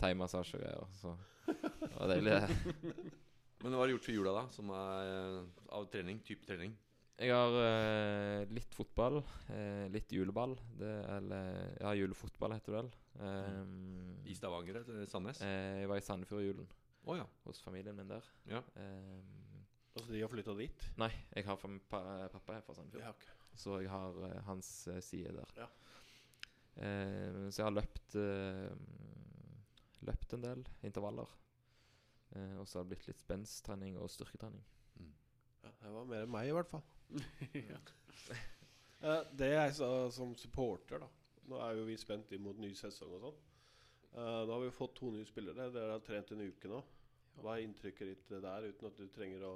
[0.00, 0.88] Thaimassasje og greier.
[1.00, 2.38] Så det var deilig.
[2.40, 3.12] det.
[3.64, 4.46] Men hva har du gjort for jula, da?
[4.52, 6.18] Som er eh, av trening?
[6.26, 6.74] Type trening?
[7.14, 9.20] Jeg har eh, litt fotball,
[9.54, 10.56] eh, litt juleball.
[10.80, 12.90] Det, eller ja, julefotball heter det vel.
[13.22, 15.40] Um, I Stavanger eller Sandnes?
[15.46, 16.66] Eh, jeg var i Sandefjord i julen
[17.12, 17.26] ja.
[17.44, 18.26] hos familien min der.
[18.50, 18.62] Ja.
[18.74, 19.33] Um,
[20.04, 20.82] Altså, de har flytta dit?
[21.00, 21.68] nei, jeg har pa
[22.28, 23.22] pappa er fra Sandefjord, ok.
[23.56, 25.54] så jeg har uh, hans eh, side der.
[25.62, 25.68] Ja.
[26.76, 28.74] Uh, så jeg har løpt eh,
[30.04, 31.30] Løpt en del intervaller.
[32.36, 34.64] Eh, og så har det blitt litt spensttrening og styrketrening.
[35.64, 36.84] Ja, det var mer enn meg, i hvert fall.
[37.72, 37.80] ja.
[39.04, 41.08] Eh, det jeg sa som supporter, da
[41.50, 43.40] Nå er jo vi spent inn mot ny sesong og sånn.
[44.14, 45.66] Uh, nå har vi jo fått to nye spillere.
[45.74, 46.78] Dere har trent en uke nå.
[47.36, 49.50] Hva er inntrykket ditt der, uten at du trenger å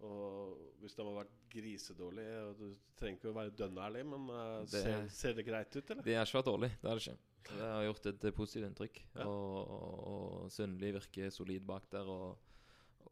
[0.00, 2.66] og Hvis de har vært grisedårlige og Du
[2.98, 6.02] trenger ikke å være dønn ærlig, men uh, Det- ser, ser det greit ut, eller?
[6.06, 6.70] Det har ikke vært dårlig.
[6.82, 7.18] Det har det ikke.
[7.48, 8.98] Det har gjort et eh, positivt inntrykk.
[9.16, 9.24] Ja.
[9.26, 12.38] Og, og, og Sundli virker solid bak der og,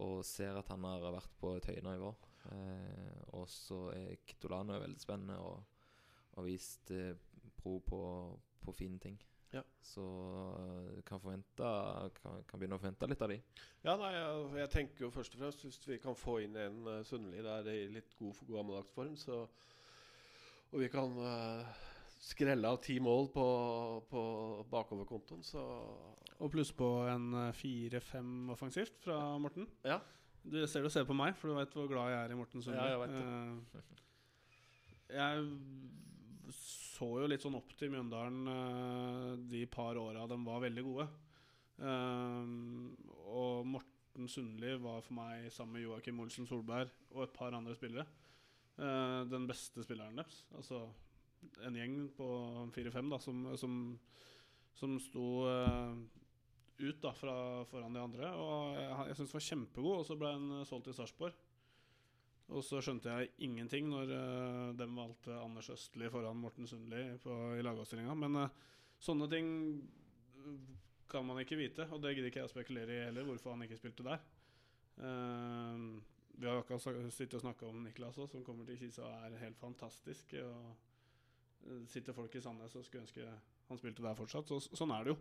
[0.05, 2.11] og ser at han har vært på et høyt nivå.
[2.53, 5.64] Eh, og så er Kitolano veldig spennende og
[6.37, 7.14] har vist eh,
[7.57, 8.01] pro på,
[8.62, 9.16] på fine ting.
[9.55, 9.63] Ja.
[9.81, 10.05] Så
[10.59, 11.73] eh, kan, forvente,
[12.19, 13.39] kan, kan begynne å forvente litt av de.
[13.87, 16.81] Ja, nei, jeg, jeg tenker jo først og fremst Hvis vi kan få inn en
[16.89, 19.45] uh, Sundli der i litt god gammeldags form, så
[20.73, 21.85] Og vi kan uh,
[22.27, 23.47] skrelle av ti mål på,
[24.11, 24.23] på
[24.71, 25.63] bakoverkontoen, så
[26.41, 29.69] Og pluss på en eh, fire-fem offensivt fra Morten.
[29.87, 30.01] Ja.
[30.45, 32.63] Du ser du ser på meg, for du veit hvor glad jeg er i Morten
[32.63, 32.83] Sundli.
[32.83, 33.95] Ja, jeg vet
[35.07, 35.47] Eh, jeg
[36.97, 41.07] så jo litt sånn opp til Mjøndalen eh, de par åra de var veldig gode.
[41.77, 42.53] Eh,
[43.37, 47.77] og Morten Sundli var for meg, sammen med Joakim Olsen Solberg og et par andre
[47.77, 48.07] spillere,
[48.81, 50.45] eh, den beste spilleren deres.
[50.57, 50.87] Altså
[51.67, 52.29] en gjeng på
[52.75, 53.75] fire-fem som, som,
[54.75, 55.27] som sto
[56.77, 57.35] ut da, fra
[57.71, 58.33] foran de andre.
[58.41, 61.37] Og jeg, jeg syns var kjempegod, og så ble han solgt til Sarpsborg.
[62.55, 67.65] Og så skjønte jeg ingenting når uh, de valgte Anders Østli foran Morten Sundli i
[67.67, 68.15] lagoppstillinga.
[68.23, 68.67] Men uh,
[69.03, 69.49] sånne ting
[70.45, 70.53] uh,
[71.11, 73.67] kan man ikke vite, og det gidder ikke jeg å spekulere i heller, hvorfor han
[73.67, 74.23] ikke spilte der.
[75.01, 75.99] Uh,
[76.37, 79.39] vi har akkurat sittet og snakka om Niklas også, som kommer til Kisa og er
[79.41, 80.35] helt fantastisk.
[80.45, 83.25] Og sitter folk i Sandnes og skulle ønske
[83.71, 84.51] han spilte der fortsatt.
[84.51, 85.19] Så, sånn er det jo.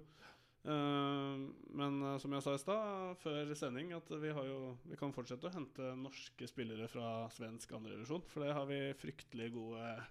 [0.66, 1.42] Eh,
[1.78, 5.14] men eh, som jeg sa i stad, før sending, at vi, har jo, vi kan
[5.14, 8.26] fortsette å hente norske spillere fra svensk andrerevisjon.
[8.32, 10.08] For det har vi fryktelig gode eh,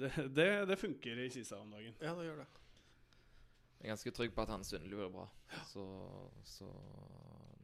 [0.00, 1.96] det, det, det funker i Kisa om dagen.
[2.04, 2.50] Ja, det gjør det.
[3.78, 5.24] Jeg er ganske trygg på at han Sundli blir bra.
[5.68, 5.84] Så,
[6.48, 6.68] så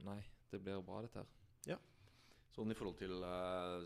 [0.05, 0.19] nei,
[0.53, 1.37] det blir bra, dette her.
[2.51, 3.85] Sånn i forhold til uh,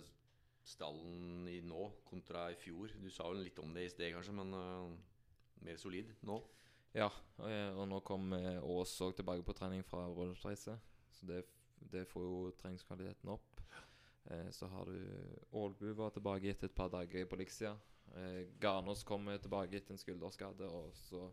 [0.64, 2.94] stallen i nå kontra i fjor.
[2.96, 4.88] Du sa jo litt om det i sted, kanskje, men uh,
[5.66, 6.38] mer solid nå.
[6.94, 7.08] Ja,
[7.42, 10.76] og, og nå kom eh, Ås òg tilbake på trening fra rådhusreise.
[11.10, 11.42] Så det,
[11.90, 13.62] det får jo treningskvaliteten opp.
[14.30, 14.98] Eh, så har du
[15.50, 17.74] Ålbu var tilbake etter et par dager på Lixia.
[18.14, 20.68] Eh, Garnås kommer tilbake etter en skulderskade.
[20.70, 21.26] Og så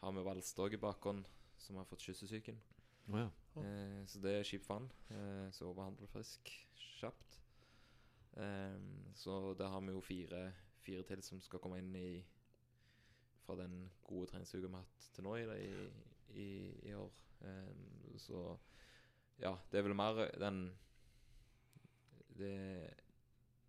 [0.00, 2.58] har vi Valstad i bakhånd, som har fått kyssesyken.
[3.08, 3.28] Oh, ja.
[3.62, 4.90] Eh, så det er kjipt for han.
[5.14, 6.50] Eh, så overhandler frisk
[6.98, 7.38] kjapt.
[8.36, 8.80] Eh,
[9.14, 10.42] så der har vi jo fire,
[10.82, 12.10] fire til som skal komme inn i
[13.48, 15.44] fra den gode treningsuka vi har hatt til nå i,
[16.36, 16.48] i,
[16.90, 17.12] i, år.
[17.40, 18.42] Um, så
[19.40, 20.72] ja, det er vel mer den
[22.34, 22.96] Det er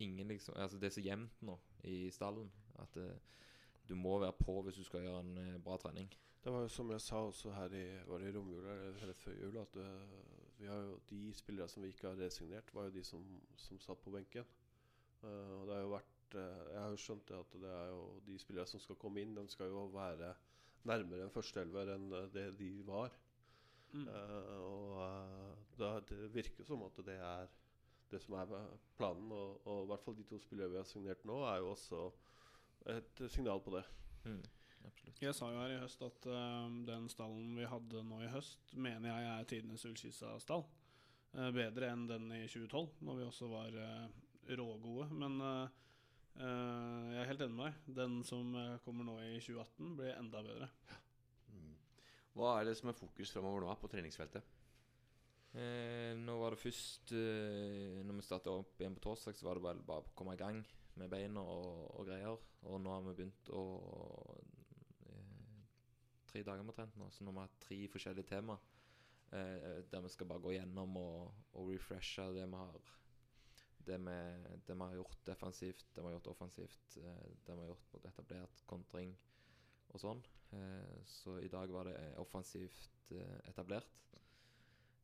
[0.01, 1.55] ingen liksom Altså, det er så jevnt nå
[1.87, 3.19] i stallen at eh,
[3.87, 6.09] du må være på hvis du skal gjøre en eh, bra trening.
[6.43, 9.35] Det var jo som jeg sa også her i, var det i romjula eller før
[9.35, 9.77] jul, at
[10.67, 13.99] har jo de spillere som vi ikke har resignert, var jo de som, som satt
[14.03, 14.47] på benken.
[15.21, 18.37] Og det har jo vært Jeg har jo skjønt det at det er jo de
[18.41, 20.33] spillere som skal komme inn, de skal jo være
[20.89, 23.15] nærmere en førsteelver enn øh, det de var.
[23.91, 24.05] Mm.
[24.05, 27.49] Uh, og da, det virker som at det er
[28.11, 28.53] det som er
[28.97, 29.31] planen.
[29.31, 32.05] Og, og i hvert fall de to spillere vi har signert nå, er jo også
[32.95, 33.83] et signal på det.
[34.25, 34.43] Mm.
[35.19, 38.71] Jeg sa jo her i høst at uh, den stallen vi hadde nå i høst,
[38.77, 40.63] mener jeg er tidenes Ullkisa-stall.
[41.33, 44.07] Uh, bedre enn den i 2012, når vi også var eh,
[44.57, 45.09] rågode.
[45.11, 45.69] Men eh, eh,
[46.39, 47.91] jeg er helt enig med deg.
[47.97, 50.69] Den som eh, kommer nå i 2018, blir enda bedre.
[51.51, 51.73] Mm.
[52.37, 54.55] Hva er det som er fokus framover nå på treningsfeltet?
[55.49, 59.57] Eh, nå var det først eh, Når vi starta opp igjen på torsdag, så var
[59.57, 60.61] det vel bare å komme i gang
[60.99, 62.37] med beina og, og greier.
[62.69, 63.63] Og nå har vi begynt å
[65.09, 65.63] eh,
[66.29, 68.59] Tre dager omtrent nå, så nå har vi hatt tre forskjellige tema.
[69.33, 72.93] Eh, der vi skal bare gå gjennom og, og refreshe det vi har
[73.89, 74.19] det vi,
[74.67, 77.93] det vi har gjort defensivt, det vi har gjort offensivt, eh, det vi har gjort
[77.93, 79.15] mot etablert kontring
[79.93, 80.21] og sånn.
[80.51, 84.05] Eh, så i dag var det offensivt eh, etablert.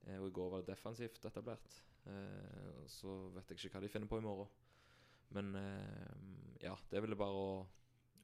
[0.05, 1.81] Eh, og i går var det defensivt etablert.
[2.85, 4.49] Så vet jeg ikke hva de finner på i morgen.
[5.33, 5.47] Men
[6.61, 7.47] ja, det er vel bare å,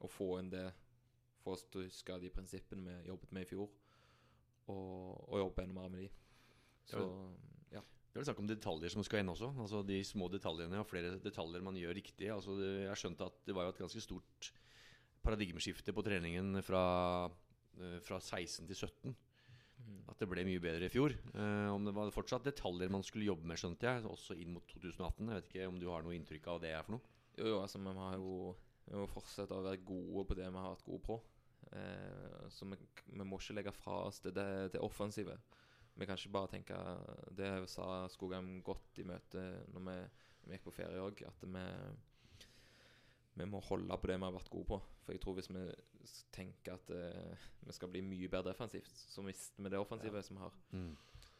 [0.06, 0.68] å få inn det
[1.42, 3.72] Få oss til å huske de prinsippene vi jobbet med i fjor,
[4.70, 6.10] og, og jobbe enda mer med de.
[6.86, 7.00] Så.
[8.12, 9.54] Det er vel snakk om detaljer som skal inn også.
[9.64, 12.28] Altså De små detaljene og flere detaljer man gjør riktig.
[12.34, 14.50] Altså Jeg skjønte at det var jo et ganske stort
[15.24, 16.84] paradigmeskifte på treningen fra,
[17.80, 19.16] eh, fra 16 til 17.
[19.82, 20.02] Mm.
[20.12, 21.16] At det ble mye bedre i fjor.
[21.16, 24.68] Eh, om det var fortsatt detaljer man skulle jobbe med, skjønte jeg, også inn mot
[24.68, 25.30] 2018.
[25.30, 27.16] Jeg vet ikke om du har noe inntrykk av det er for noe?
[27.38, 28.36] Jo, jo, altså vi har jo
[28.92, 31.18] vi må fortsette å være gode på det vi har vært gode på.
[31.72, 35.38] Eh, så vi, vi må ikke legge fra oss det, det, det offensive.
[36.02, 36.78] Vi kan ikke bare tenke
[37.38, 39.98] Det sa Skogheim godt i møte når vi,
[40.48, 41.66] vi gikk på ferie òg, at vi,
[43.38, 44.80] vi må holde på det vi har vært gode på.
[45.06, 45.62] For jeg tror hvis vi
[46.34, 50.40] tenker at uh, vi skal bli mye bedre defensivt, så mister vi det offensive som
[50.40, 50.60] vi har.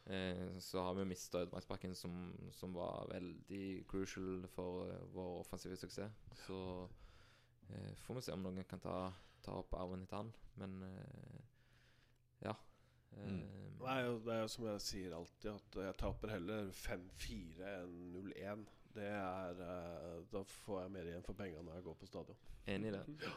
[0.02, 2.14] Eh, så har vi mista Ødemarksbakken, som,
[2.54, 6.22] som var veldig crucial for uh, vår offensive suksess.
[6.46, 6.58] Så
[8.06, 8.96] får vi se om noen kan ta,
[9.42, 10.32] ta opp arven etter han.
[10.60, 10.82] Men
[12.42, 12.54] ja.
[13.16, 13.40] Eh,
[13.82, 17.70] Det er, jo, det er jo som jeg sier alltid, at jeg taper heller 5-4
[17.82, 18.66] enn 0-1.
[18.94, 22.38] Det er eh, Da får jeg mer igjen for pengene når jeg går på stadion.
[22.70, 23.32] Enig i det.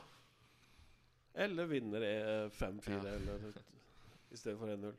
[1.46, 3.16] Eller vinner eh, 5-4 Ja.
[3.18, 3.48] eller
[4.32, 4.94] i stedet for 1-0.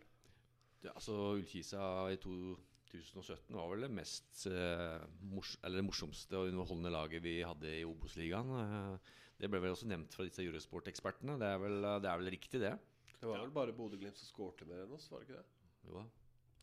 [0.84, 6.50] Ja, altså Ullkisa i 2017 var vel det mest eh, mors eller det morsomste og
[6.50, 8.52] underholdende laget vi hadde i Obos-ligaen.
[8.60, 11.38] Eh, det ble vel også nevnt fra disse Eurosport-ekspertene.
[11.40, 11.64] Det, er
[12.04, 12.74] det er vel riktig, det?
[13.20, 13.42] Det var Ja.
[13.46, 15.46] vel bare Bodø-Glimt som skårte mer enn oss, var det ikke det?
[15.88, 16.04] Jo da.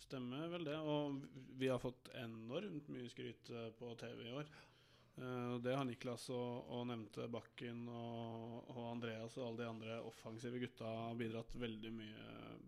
[0.04, 0.76] Stemmer vel det.
[0.78, 1.22] Og
[1.58, 4.46] vi har fått enormt mye skryt eh, på TV i år.
[5.18, 10.00] Eh, Det har Niklas og, og nevnte Bakken og, og Andreas og alle de andre
[10.04, 12.28] offensive gutta bidratt veldig mye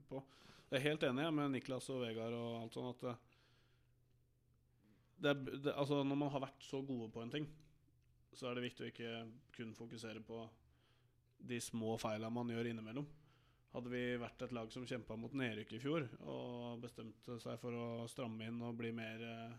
[0.09, 0.23] på.
[0.71, 3.15] Jeg er helt enig med Niklas og Vegard og alt sånn at det,
[5.45, 7.45] det, det, altså Når man har vært så gode på en ting,
[8.35, 9.11] så er det viktig å ikke
[9.55, 10.41] kun fokusere på
[11.45, 13.05] de små feila man gjør innimellom.
[13.75, 17.75] Hadde vi vært et lag som kjempa mot nedrykk i fjor og bestemte seg for
[17.75, 19.55] å stramme inn og bli mer eh,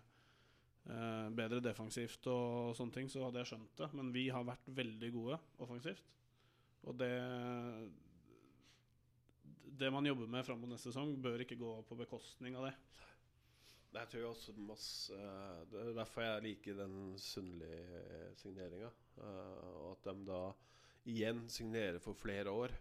[0.89, 3.91] eh, bedre defensivt og sånne ting, så hadde jeg skjønt det.
[3.99, 6.09] Men vi har vært veldig gode offensivt.
[6.87, 7.13] Og det
[9.77, 12.75] Det man jobber med fram mot neste sesong, bør ikke gå på bekostning av det.
[13.93, 15.19] Det tror jeg også masse
[15.69, 18.91] Det er derfor jeg liker den Sundli-signeringa.
[19.21, 20.43] og at de da
[21.05, 22.73] igjen signerer for flere år.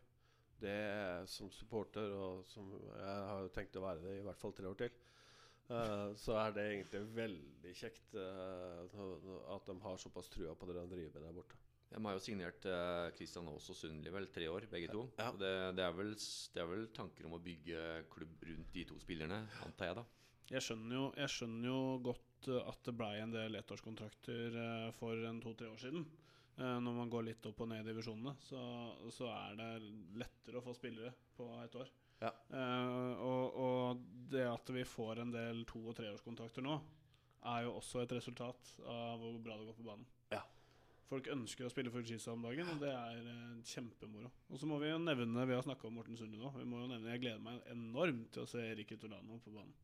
[0.61, 4.55] Det som supporter, og som jeg har jo tenkt å være det i hvert fall
[4.55, 4.97] tre år til,
[5.67, 8.85] uh, så er det egentlig veldig kjekt uh,
[9.55, 11.59] at de har såpass trua på det de driver med der borte.
[11.91, 15.05] De har jo signert Kristian Christian Aas og Sundli vel tre år, begge to.
[15.19, 15.29] Ja.
[15.37, 18.97] Det, det, er vel, det er vel tanker om å bygge klubb rundt de to
[18.99, 20.05] spillerne, antar jeg da.
[20.53, 24.89] Jeg skjønner jo, jeg skjønner jo godt eh, at det blei en del ettårskontrakter eh,
[24.97, 26.05] for en to-tre år siden.
[26.57, 28.61] Eh, Når man går litt opp og ned i divisjonene, så,
[29.11, 29.69] så er det
[30.21, 31.91] lettere å få spillere på et år.
[32.21, 32.31] Ja.
[32.47, 36.77] Uh, og, og det at vi får en del to- og treårskontrakter nå,
[37.45, 40.07] er jo også et resultat av hvor bra det går på banen.
[40.31, 40.39] Ja.
[41.05, 44.31] Folk ønsker å spille for Ullkisa om dagen, og det er uh, kjempemoro.
[44.47, 46.55] Og så må vi jo nevne Vi har snakka om Morten Sunde nå.
[46.55, 49.75] Vi må jo nevne Jeg gleder meg enormt til å se Erik Utolano på banen.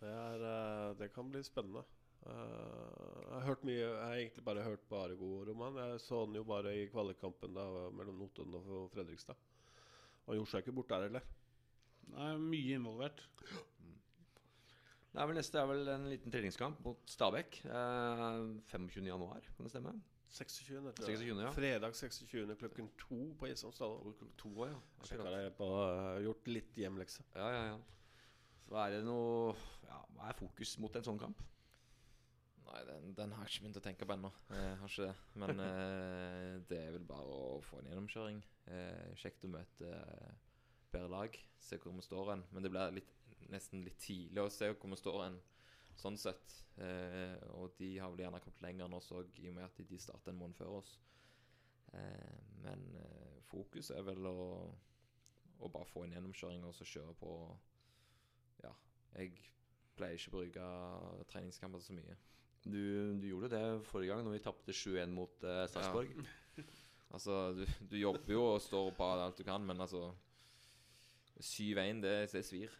[0.00, 0.48] Det, er,
[0.96, 1.84] det kan bli spennende.
[2.26, 5.80] Eh, jeg har hørt mye Jeg har egentlig bare hørt bare gode ord om han.
[5.84, 9.38] Jeg så han jo bare i kvalikkampen da mellom Notodden og Fredrikstad.
[10.26, 11.26] Han gjorde seg ikke bort der heller.
[12.10, 13.22] Nei, mye involvert.
[15.10, 17.62] Det er vel Neste er vel en liten treningskamp mot Stabæk.
[17.66, 19.06] Eh, 25.
[19.10, 19.96] januar, kan det stemme?
[20.30, 20.92] 26.
[20.94, 21.18] tror jeg.
[21.18, 21.50] 26., ja.
[21.50, 22.56] Fredag 26.
[22.58, 24.14] klokken to på Jessheim stadion.
[24.38, 24.76] To ja.
[25.10, 27.24] Jeg har uh, Gjort litt hjemlekse.
[27.34, 27.78] Ja, ja, ja.
[28.68, 29.56] Så er det noe
[29.88, 31.42] ja, Hva er fokus mot en sånn kamp?
[32.70, 34.30] Nei, den, den har jeg ikke begynt å tenke på ennå.
[34.54, 35.14] Jeg har ikke det.
[35.42, 38.38] Men eh, det er vel bare å få en gjennomkjøring.
[38.70, 40.34] Eh, kjekt å møte eh,
[40.92, 41.38] bedre lag.
[41.60, 42.44] Se hvor vi står hen.
[42.54, 43.10] Men det blir litt,
[43.50, 45.40] nesten litt tidlig å se hvor vi står hen,
[45.98, 46.60] sånn sett.
[46.78, 49.82] Eh, og de har vel gjerne kommet lenger enn oss òg, i og med at
[49.90, 50.94] de starter en måned før oss.
[51.92, 54.40] Eh, men eh, fokus er vel å,
[55.58, 57.34] å bare få en gjennomkjøring og så kjøre på
[58.62, 58.70] Ja,
[59.16, 59.34] jeg
[59.98, 60.66] pleier ikke å bruke
[61.32, 62.14] treningskamper så mye.
[62.64, 62.80] Du,
[63.16, 66.14] du gjorde det forrige gang når vi tapte 7-1 mot eh, Sarpsborg.
[67.10, 70.12] Altså, du, du jobber jo og står på alt du kan, men altså
[71.42, 72.76] 7-1, det, det svir.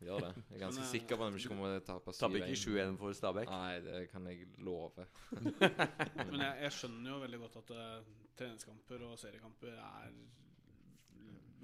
[0.00, 0.32] Gjør det.
[0.50, 2.20] Jeg er ganske Men, eh, sikker på at vi ikke kommer til å tape 7-1.
[2.20, 3.52] Tapper ikke 7-1 for Stabæk.
[3.52, 5.06] Nei, det kan jeg love.
[6.30, 10.14] Men jeg, jeg skjønner jo veldig godt at uh, treningskamper og seriekamper er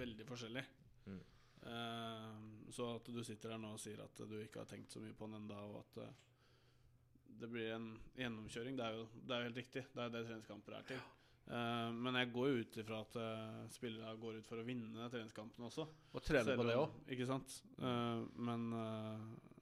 [0.00, 0.64] veldig forskjellig.
[1.06, 1.22] Mm.
[1.66, 5.00] Uh, så at du sitter her nå og sier at du ikke har tenkt så
[5.00, 6.14] mye på den enda, og at eh,
[7.40, 8.78] det blir en gjennomkjøring.
[8.78, 9.84] Det er jo, det er jo helt riktig.
[9.92, 11.02] Det er det treningskamper er til.
[11.46, 15.10] Uh, men jeg går jo ut ifra at uh, spillere går ut for å vinne
[15.12, 15.86] treningskampen også.
[16.12, 16.96] Og trene på det òg.
[17.14, 17.60] Ikke sant?
[17.78, 19.52] Uh, men eh,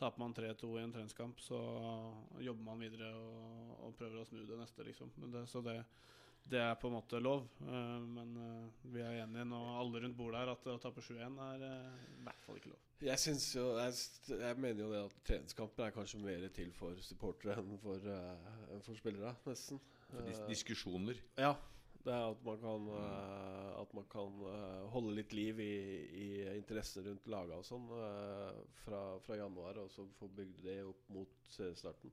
[0.00, 1.58] taper man 3-2 i en treningskamp, så
[2.40, 5.12] jobber man videre og, og prøver å snu det neste, liksom.
[5.20, 5.76] Men Det, så det,
[6.48, 7.44] det er på en måte lov.
[7.60, 11.36] Eh, men eh, vi er enige nå, alle rundt bordet her, at å tape 7-1
[11.50, 12.86] er eh, i hvert fall ikke lov.
[13.00, 13.92] Jeg syns jo jeg,
[14.28, 18.72] jeg mener jo det at treningskamper er kanskje mer til for supportere enn for, uh,
[18.74, 19.80] enn for spillere, nesten.
[20.10, 21.14] For dis diskusjoner?
[21.16, 21.22] diskusjoner.
[21.40, 21.54] Ja.
[22.04, 25.72] Det er at man kan, uh, at man kan eh, holde litt liv i,
[26.16, 30.78] i interessene rundt laga og sånn eh, fra, fra januar, og så få bygd det
[30.88, 32.12] opp mot seriestarten.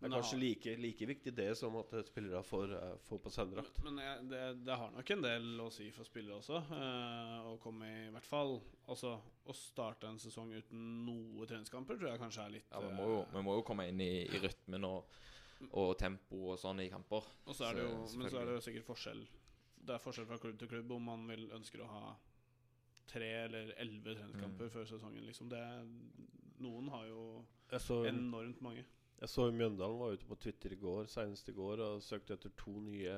[0.00, 3.30] Det er kanskje har- like, like viktig det som at spillere får, eh, får på
[3.34, 3.80] seg drakt.
[3.82, 6.60] Men jeg, det, det har nok en del å si for spillere også.
[6.70, 12.10] eh, å komme i hvert fall Altså å starte en sesong uten noe treningskamper tror
[12.12, 14.24] jeg kanskje er litt Ja, vi må jo, eh, vi må jo komme inn i,
[14.28, 15.04] i rytmen og,
[15.72, 17.24] og tempo og sånn i kamper.
[17.48, 19.26] Og så er det jo, Så- men så er det jo sikkert forskjell
[19.84, 22.16] Det er forskjell fra klubb til klubb om man vil ønsker å ha
[23.08, 24.70] tre eller elleve treningskamper Mm.
[24.70, 25.24] før sesongen.
[25.26, 25.62] Liksom det
[26.60, 27.44] Noen har jo
[27.78, 28.84] så, enormt mange.
[29.18, 32.52] Jeg så Mjøndalen var ute på Twitter i går, senest i går, og søkte etter
[32.58, 33.14] to nye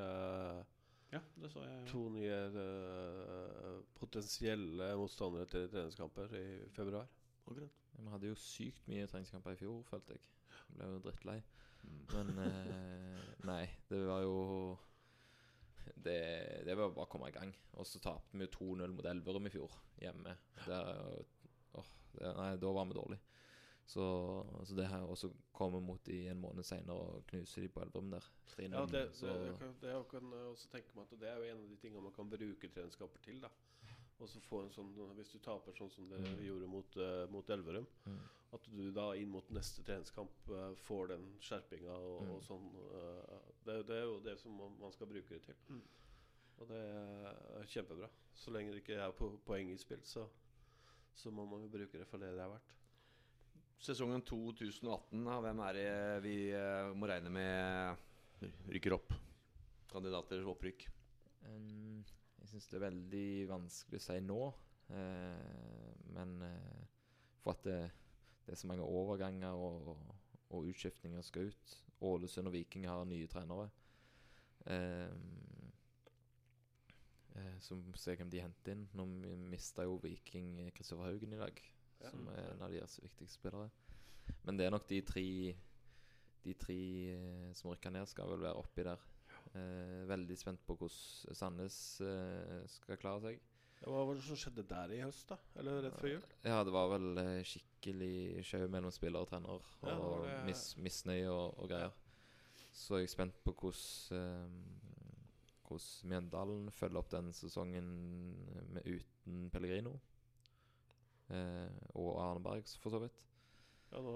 [1.11, 1.87] Ja, det så jeg.
[1.91, 7.09] To nye uh, potensielle motstandere til treningskamper i februar.
[7.51, 10.29] Vi hadde jo sykt mye treningskamper i fjor, følte jeg.
[10.71, 11.41] Jeg ble jo drittlei.
[11.83, 11.99] Mm.
[12.15, 14.39] Men uh, nei, det var jo
[15.97, 16.21] det,
[16.65, 17.53] det var bare å komme i gang.
[17.77, 20.37] Og så tapte vi jo 2-0 mot Elverum i fjor, hjemme.
[20.65, 20.95] Der,
[21.77, 23.30] åh, det, nei, da var vi dårlige.
[23.91, 24.05] Så,
[24.69, 28.11] så det her også kommer mot de en måned seinere og knuser de på Elverum
[28.13, 28.27] der.
[28.53, 28.77] 3-0.
[28.77, 31.41] Ja, det, så, det, det, kan- det kan jeg også tenke meg at det er
[31.41, 33.41] jo en av de tingene man kan bruke treningskamper til.
[33.43, 33.51] da
[34.21, 36.45] Og så få en sånn Hvis du taper sånn som dere Mm.
[36.47, 38.19] gjorde mot, uh, mot Elverum, mm.
[38.55, 42.35] at du da inn mot neste treningskamp uh, får den skjerpinga og, Mm.
[42.37, 42.69] og sånn.
[42.95, 45.55] Uh, det, det er jo det som man, man skal bruke det til.
[45.69, 45.83] Mm.
[46.61, 48.09] Og det er kjempebra.
[48.35, 50.27] Så lenge det ikke er på, poeng i spill, så,
[51.15, 52.77] så må man jo bruke det for det det er verdt.
[53.81, 59.15] Sesongen 2018, da, hvem er det vi eh, må regne med rykker opp?
[59.89, 60.85] Kandidater til opprykk.
[61.47, 64.37] Jeg syns det er veldig vanskelig å si nå.
[64.93, 66.85] eh, men eh,
[67.41, 67.79] for at det,
[68.45, 69.97] det er så mange overganger og,
[70.53, 71.77] og utskiftninger skal ut.
[72.05, 73.71] Ålesund og Viking har nye trenere.
[77.65, 78.89] som ser hvem de henter inn.
[78.93, 79.09] Nå
[79.49, 81.65] mista jo Viking Kristoffer Haugen i dag,
[82.01, 82.11] Ja.
[82.11, 83.71] som er en av deres viktigste spillere.
[84.47, 85.25] Men det er nok de tre
[86.41, 86.77] De tre
[87.13, 89.01] eh, som rykker ned, skal vel være oppi der.
[89.53, 93.43] Eh, veldig spent på hvordan Sandnes eh, skal klare seg.
[93.85, 95.37] Hva var det som skjedde der i høst, da?
[95.61, 96.25] Eller rett før jul?
[96.45, 99.53] Ja, det var vel eh, skikkelig sjau mellom spiller og trener.
[99.85, 101.93] Og ja, det- mis, misnøye og, og greier.
[102.73, 105.77] Så jeg er spent på hvordan eh,
[106.11, 107.87] Mjøndalen følger opp den sesongen
[108.75, 109.93] med uten Pellegrino.
[111.31, 113.23] Eh, og Arneberg, for så vidt.
[113.91, 114.15] Ja, nå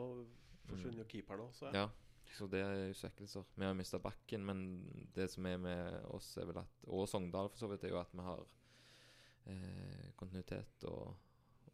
[0.69, 1.71] forsvinner jo keeperen også.
[1.75, 1.89] Ja,
[2.35, 3.47] så det er jo svekkelser.
[3.55, 4.65] Vi har mista bakken, men
[5.15, 8.01] det som er med oss, er vel at Og Sogndal, for så vidt, er jo
[8.01, 8.45] at vi har
[9.53, 11.15] eh, kontinuitet og,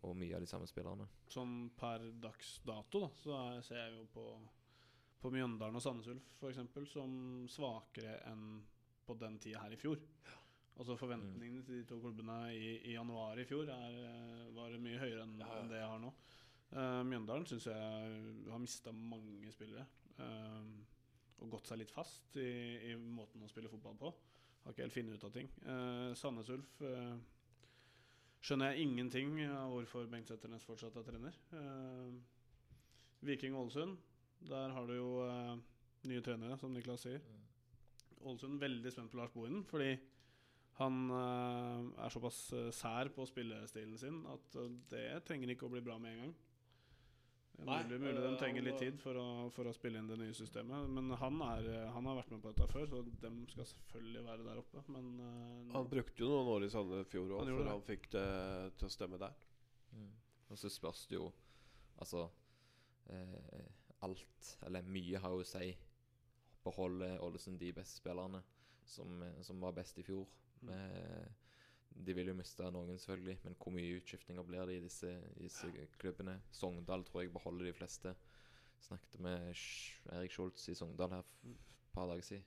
[0.03, 1.09] og mye av de samme spillerne.
[1.31, 4.27] Sånn per dags dato, da, så er, ser jeg jo på,
[5.23, 6.93] på Mjøndalen og Sandnes Ulf f.eks.
[6.93, 7.17] som
[7.49, 8.61] svakere enn
[9.07, 10.01] på den tida her i fjor.
[10.79, 15.01] Altså Forventningene til de to klubbene i, i januar i fjor er, eh, var mye
[15.01, 15.67] høyere enn Ja, ja.
[15.69, 16.13] det jeg har nå.
[16.71, 19.85] Uh, Mjøndalen syns jeg har mista mange spillere.
[20.21, 20.63] Uh,
[21.41, 22.47] og gått seg litt fast i,
[22.91, 24.13] i måten å spille fotball på.
[24.63, 25.51] Har ikke helt funnet ut av ting.
[25.65, 26.81] Uh, Sandnes Ulf
[28.41, 31.35] skjønner jeg ingenting av hvorfor Bengt Setternes fortsatt er trener.
[33.29, 33.99] Viking Ålesund,
[34.49, 35.11] der har du jo
[36.09, 37.21] nye trenere, som Niklas sier.
[38.25, 39.91] Ålesund veldig spent på Lars Bohinen, fordi
[40.81, 45.75] han eh, er såpass eh, sær på spillestilen sin at eh, det trenger ikke å
[45.75, 46.39] bli bra med en gang.
[47.61, 50.09] Det er Nei, mulig, mulig de trenger litt tid for å, for å spille inn
[50.09, 50.87] det nye systemet.
[50.97, 54.47] Men han, er, han har vært med på dette før, så de skal selvfølgelig være
[54.47, 54.85] der oppe.
[54.95, 55.11] Men
[55.75, 57.75] Han brukte jo noen år i Sandefjord òg, Han før det.
[57.75, 58.25] han fikk det
[58.81, 59.37] til å stemme der.
[59.93, 60.09] Mm.
[60.51, 61.29] Og så spørs det jo
[62.01, 62.23] Altså
[63.13, 63.67] eh,
[64.07, 65.75] Alt, eller mye, har jo å si.
[66.65, 68.41] Beholder Ålesund de beste spillerne
[68.89, 70.25] som, som var best i fjor?
[70.63, 70.73] Mm.
[70.75, 71.27] Eh,
[72.07, 75.43] de vil jo miste noen, selvfølgelig, men hvor mye utskiftinger blir det i disse, i
[75.49, 75.69] disse
[76.01, 76.39] klubbene?
[76.55, 78.15] Sogndal tror jeg beholder de fleste.
[78.81, 79.51] Snakket med
[80.15, 82.45] Erik Schultz i Sogndal her f- et par dager siden.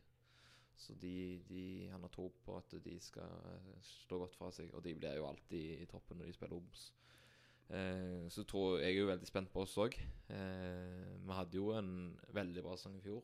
[0.76, 1.12] Så de,
[1.50, 4.96] de, han har tro på at de skal eh, stå godt fra seg, og de
[4.98, 6.88] blir jo alltid i toppen når de spiller Obos.
[7.70, 10.00] Eh, så tror jeg er jo veldig spent på oss òg.
[10.34, 11.94] Eh, vi hadde jo en
[12.34, 13.22] veldig bra sang i fjor.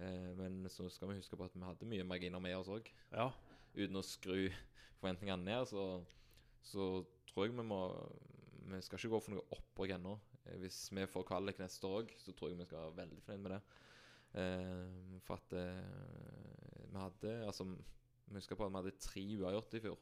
[0.00, 2.88] Eh, men så skal vi huske på at vi hadde mye marginer med oss òg.
[3.12, 3.28] Ja.
[3.74, 4.50] Uten å skru
[5.00, 5.84] forventningene ned, så,
[6.62, 6.88] så
[7.30, 7.78] tror jeg vi må
[8.68, 10.12] Vi skal ikke gå for noe opprykk ennå.
[10.46, 13.22] Eh, Hvis vi får kvalik neste år òg, så tror jeg vi skal være veldig
[13.24, 13.62] fornøyd med det.
[14.42, 17.66] Eh, for at eh, vi hadde Altså,
[18.28, 19.98] vi husker på at vi hadde tre uavgjort i fjor.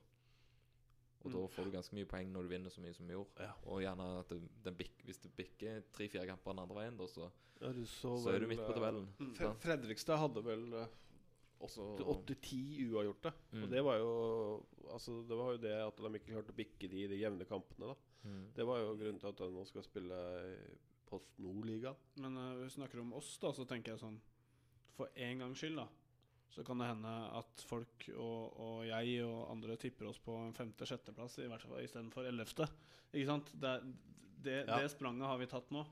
[1.20, 1.32] Og Mm.
[1.36, 3.44] da får du ganske mye poeng når du vinner så mye som vi gjorde.
[3.44, 3.52] Ja.
[3.68, 7.06] Og gjerne at det, den bik, hvis du bikker tre-fire kamper den andre veien, da,
[7.12, 7.26] så,
[7.60, 9.08] Ja, du så, vel, er du midt på eh, tabellen.
[9.20, 9.34] Mm.
[9.60, 10.62] Fredrikstad hadde vel
[11.68, 13.32] eh, Så- åtte-ti uavgjorte.
[13.52, 13.62] Mm.
[13.64, 16.88] Og det var jo Altså det var jo det at de ikke klarte å bikke
[16.90, 17.86] de i de jevne kampene.
[17.94, 18.52] da Mm.
[18.52, 20.16] Det var jo grunnen til at de nå skal spille
[21.08, 21.96] Post Nord-ligaen.
[22.20, 24.18] Men uh, hvis vi snakker om oss, da, så tenker jeg sånn
[24.96, 25.86] For en gangs skyld, da,
[26.50, 30.52] så kan det hende at folk og, og jeg og andre tipper oss på en
[30.52, 32.68] femte-sjetteplass i hvert fall istedenfor ellevte.
[33.14, 33.52] Ikke sant?
[33.58, 33.72] Det,
[34.42, 34.76] det, Ja.
[34.82, 35.86] det spranget har vi tatt nå.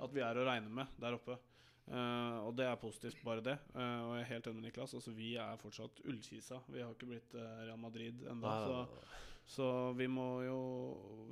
[0.00, 1.36] At vi er å regne med der oppe.
[1.84, 3.58] Eh, og det er positivt, bare det.
[3.74, 4.94] Uh, og jeg er helt enig med Niklas.
[4.96, 6.62] Altså, vi er fortsatt Ullkisa.
[6.72, 8.54] Vi har ikke blitt uh, Real Madrid ennå.
[8.64, 9.10] Så,
[9.56, 10.60] så vi må jo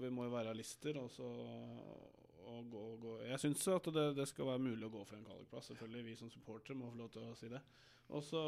[0.02, 1.28] Vi må jo være realister og så
[2.52, 3.12] og gå, gå.
[3.30, 5.70] Jeg syns at det, det skal være mulig å gå for en kvalikplass.
[5.70, 7.60] Selvfølgelig, vi som supportere må få lov til å si det.
[8.12, 8.42] Og så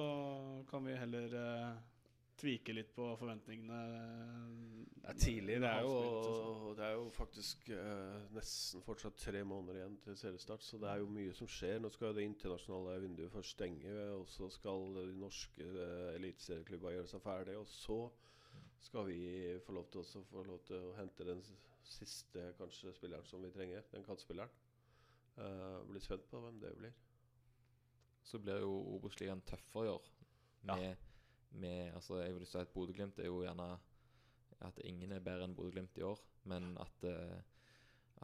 [0.69, 1.37] kan vi heller
[2.41, 3.79] tvike litt på forventningene.
[4.95, 5.59] Det er tidlig.
[5.63, 6.73] Det er jo, altså.
[6.79, 11.03] det er jo faktisk eh, nesten fortsatt tre måneder igjen til seriestart, så det er
[11.03, 11.79] jo mye som skjer.
[11.83, 16.95] Nå skal jo det internasjonale vinduet først stenge, og så skal de norske uh, eliteserieklubba
[16.97, 18.01] gjøre seg ferdig, og så
[18.85, 19.21] skal vi
[19.65, 21.41] få lov til, også få lov til å hente den
[21.85, 24.61] siste kanskje spilleren som vi trenger, den kantspilleren.
[25.35, 26.93] Uh, blir spent på hvem det blir.
[28.25, 30.15] Så blir jo Obos-ligaen tøffere i år.
[30.65, 30.95] Ja.
[31.55, 33.69] Med, Altså, jeg vil si at Bodø-Glimt er jo gjerne
[34.65, 37.41] At ingen er bedre enn Bodø-Glimt i år, men at eh,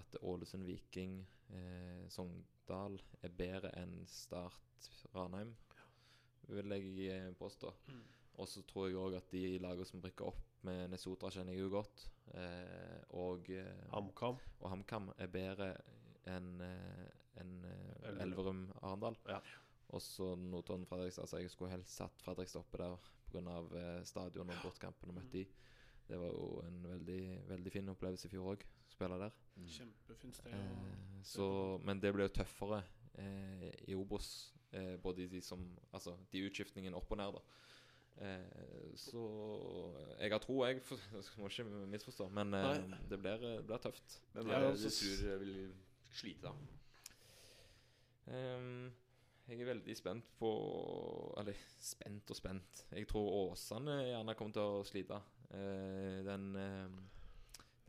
[0.01, 1.21] At Ålesund, Viking,
[1.51, 5.51] eh, Sogndal er bedre enn Start, Ranheim,
[6.49, 7.73] vil jeg eh, påstå.
[7.91, 8.05] Mm.
[8.41, 11.67] Og så tror jeg òg at de lagene som rykker opp med Nesotra, kjenner jeg
[11.67, 12.07] jo godt.
[12.39, 14.39] Eh, og eh, HamKam.
[14.61, 15.73] og HamKam er bedre
[16.31, 16.69] enn en,
[17.41, 18.23] enn, eh, Elverum.
[18.25, 19.19] Elverum Arendal.
[19.29, 19.41] Ja.
[19.91, 21.23] Og så Notodden Fredrikstad.
[21.27, 23.57] Altså jeg skulle helst satt Fredrikstad oppe der pga.
[23.81, 25.45] Eh, stadion og bortkampen og møtt de.
[26.11, 29.35] Det var jo en veldig, veldig fin opplevelse i fjor òg, spille der.
[29.71, 30.55] Kjempefint sted.
[30.55, 31.47] Eh, så,
[31.87, 32.83] men det ble jo tøffere
[33.15, 34.31] eh, i Obos.
[34.73, 35.63] Eh, både de som
[35.93, 37.43] Altså de utskiftningene opp og ned, da.
[38.27, 39.23] Eh, så
[40.21, 40.83] jeg har tro, jeg.
[40.87, 40.99] For,
[41.39, 42.29] må ikke misforstå.
[42.29, 44.21] Men eh, det blir, blir tøft.
[44.35, 45.57] Men hva er det altså du tror vil
[46.11, 46.77] slite, da?
[48.31, 48.91] Ehm,
[49.51, 50.51] jeg er veldig spent på
[51.41, 52.85] Eller spent og spent.
[52.93, 55.19] Jeg tror Åsane gjerne kommer til å slite.
[55.51, 57.01] Eh, den eh,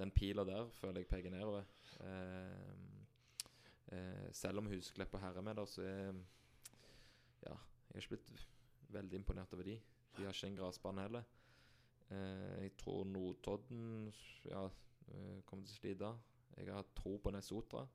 [0.02, 1.64] den pila der føler jeg peker nedover.
[2.02, 3.06] Ehm,
[3.88, 6.14] eh, selv om Husklepp og Herre er så er
[7.42, 8.48] Ja, jeg har ikke blitt
[8.90, 9.80] veldig imponert over de.
[10.18, 11.24] De har ikke en gressbane heller.
[12.10, 14.14] Eh, jeg tror Notodden
[14.46, 14.66] ja,
[15.08, 16.14] eh, kommer til å slite.
[16.58, 17.88] Jeg har tro på Nesotra.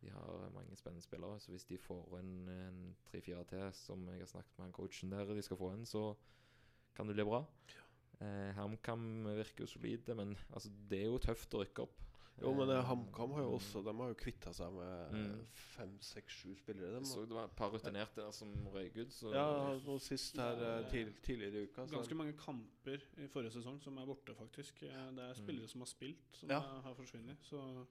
[0.00, 4.18] De har mange spennende spillere, så hvis de får en, en tre-fire til, som jeg
[4.22, 6.14] har snakket med han coachen der, de skal få en, så
[6.94, 7.44] kan det bli bra.
[8.20, 12.04] Eh, HamKam virker jo solide, men altså, det er jo tøft å rykke opp.
[12.40, 15.40] Jo, men eh, Eh, HamKam har jo også De har jo kvitta seg med Mm.
[15.52, 16.92] fem, seks, sju spillere.
[16.94, 20.36] Dem, Så det var et par rutinerte der som røyk ut, så ja, nå sist
[20.38, 21.86] her eh, til, tidligere i uka.
[21.86, 24.82] så- Ganske mange kamper i forrige sesong som er borte, faktisk.
[24.82, 26.60] Eh, Det er spillere som har spilt, som Ja.
[26.60, 27.36] har forsvunnet.
[27.42, 27.86] Så.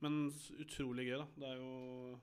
[0.00, 0.28] Men
[0.62, 1.26] utrolig gøy, da.
[1.42, 2.18] Det er jo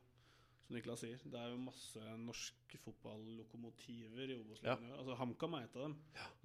[0.65, 4.87] som Niklas sier, det er jo masse norske fotballokomotiver i Obos-ligaen.
[4.87, 4.97] i år.
[5.01, 5.95] Altså, HamKam er et av dem.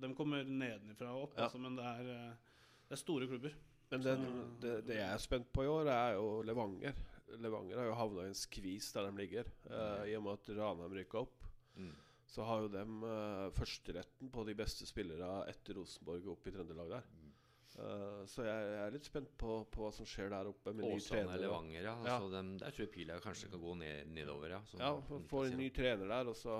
[0.04, 1.44] De kommer nedenifra og opp, Ja.
[1.46, 2.34] altså, men det er, eh,
[2.88, 3.54] det er store klubber.
[3.90, 4.26] Men den,
[4.60, 6.94] det, det jeg er spent på i år, er jo Levanger.
[7.38, 9.44] Levanger har jo havna i en skvis der de ligger.
[9.70, 11.36] eh, I og med at Ranheim rykka opp,
[11.76, 11.94] Mm.
[12.26, 16.90] så har jo dem uh, førsteretten på de beste spillerne etter Rosenborg opp i Trøndelag
[16.90, 17.02] der.
[17.78, 20.84] Eh, så jeg, jeg er litt spent på, på hva som skjer der oppe med
[20.84, 21.34] ny Åsane trener.
[21.34, 21.94] eller og- Levanger, ja.
[22.04, 22.16] Ja.
[22.18, 24.60] Altså, dem, der tror jeg pila kanskje kan gå ned, nedover, ja.
[24.78, 24.90] Ja,
[25.30, 26.56] får en ny trener der, og så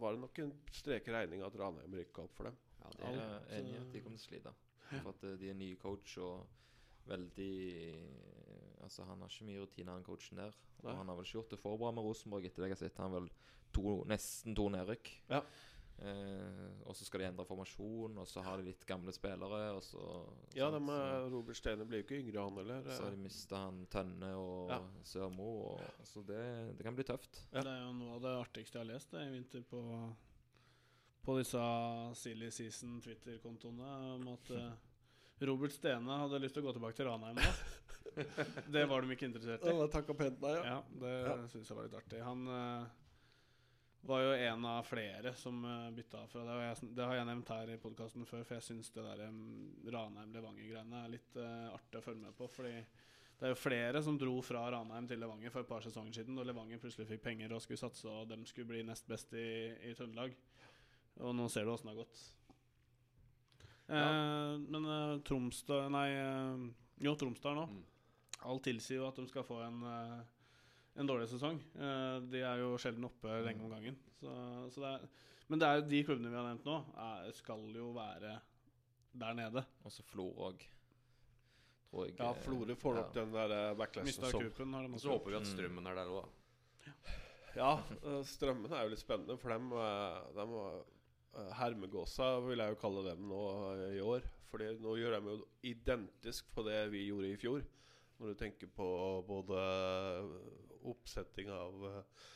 [0.00, 2.56] var det nok en strek i regninga at Ranheim rykka opp for dem.
[2.80, 4.54] Ja, det jeg er, er enig i at de kommer til å slite.
[5.02, 6.46] For at eh, de er nye coach og
[7.06, 7.52] veldig
[8.84, 10.52] Altså, han har ikke mye rutine, han coachen der.
[10.82, 10.90] Nei.
[10.92, 12.82] Og han har vel ikke gjort det for bra med Rosenborg etter det jeg har
[12.82, 12.98] sett.
[13.00, 13.30] Han har vel
[13.72, 15.08] to, nesten to nedrykk.
[15.30, 15.40] Ja.
[16.02, 19.82] Eh, og så skal de endre formasjon, og så har de litt gamle spillere, og
[19.86, 20.02] så
[20.56, 22.82] Ja, eh, Robert Stene blir jo ikke yngre, han heller.
[22.90, 24.80] Så har de mista han Tønne og Ja.
[25.04, 27.44] Sørmo, og, så det, det kan bli tøft.
[27.52, 27.62] Ja.
[27.62, 29.84] Det er jo noe av det artigste jeg har lest det, i vinter på,
[31.24, 31.62] på disse
[32.20, 33.94] Silly Season Twitter-kontoene.
[34.18, 37.54] Om at eh, Robert Stene hadde lyst til å gå tilbake til Ranheim nå.
[38.74, 39.72] det var de ikke interessert i.
[39.72, 40.64] Ja, takka pent nei, ja.
[40.74, 41.38] Ja, det Ja.
[41.54, 42.20] synes jeg var litt artig.
[42.22, 42.92] Han eh,
[44.06, 46.54] var jo en av flere som uh, bytta fra det.
[46.54, 49.24] Og jeg, det har jeg nevnt her i podkasten før, for jeg syns det der
[49.28, 49.40] um,
[49.94, 52.48] Ranheim-Levanger-greiene er litt uh, artig å følge med på.
[52.52, 56.20] Fordi det er jo flere som dro fra Ranheim til Levanger for et par sesonger
[56.20, 59.34] siden, og Levanger plutselig fikk penger og skulle satse, og dem skulle bli nest best
[59.36, 59.48] i,
[59.90, 60.36] i Trøndelag.
[61.24, 62.22] Og nå ser du åssen det har gått.
[63.86, 66.62] Eh, men eh, Tromsdal Nei, eh,
[67.04, 67.66] jo, Tromsdal nå.
[67.68, 67.82] Mm.
[68.48, 70.22] Alt tilsier jo at de skal få en, eh,
[70.96, 71.58] en dårlig sesong.
[71.74, 73.96] Eh, de er jo sjelden oppe lenge om gangen.
[74.20, 74.34] Så,
[74.74, 75.08] så det er,
[75.50, 76.76] men det er jo de klubbene vi har nevnt nå,
[77.06, 78.36] er, skal jo være
[79.24, 79.64] der nede.
[79.84, 80.64] Og så Florø òg.
[82.18, 83.20] Ja, Florø får nok ja.
[83.20, 85.52] den der eh, backlashen Og så håper vi at Mm.
[85.52, 87.12] strømmen er der òg, da.
[87.54, 87.72] Ja,
[88.02, 89.70] eh, Strømmen er jo litt spennende, for dem,
[90.34, 90.56] dem
[91.54, 93.42] Hermegåsa vil jeg jo kalle dem nå
[93.94, 94.26] i år.
[94.50, 97.62] Fordi nå gjør de jo identisk på det vi gjorde i fjor.
[98.18, 98.86] Når du tenker på
[99.26, 99.62] både
[100.92, 102.30] oppsetting av eh,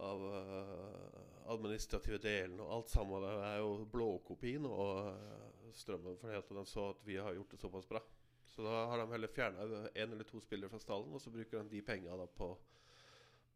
[0.00, 1.14] Av eh,
[1.50, 3.24] administrative delen og alt sammen.
[3.24, 7.50] Det er jo blåkopien og eh, Strømmen fordi at de så at vi har gjort
[7.50, 8.02] det såpass bra.
[8.46, 11.58] Så da har de heller fjerna én eller to spillere fra stallen, og så bruker
[11.58, 12.52] de de penga på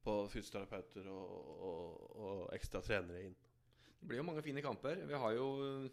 [0.04, 1.30] på fysioterapeuter og,
[1.64, 3.36] og, og ekstra trenere inn.
[4.04, 4.98] Det blir jo mange fine kamper.
[5.08, 5.44] Vi har jo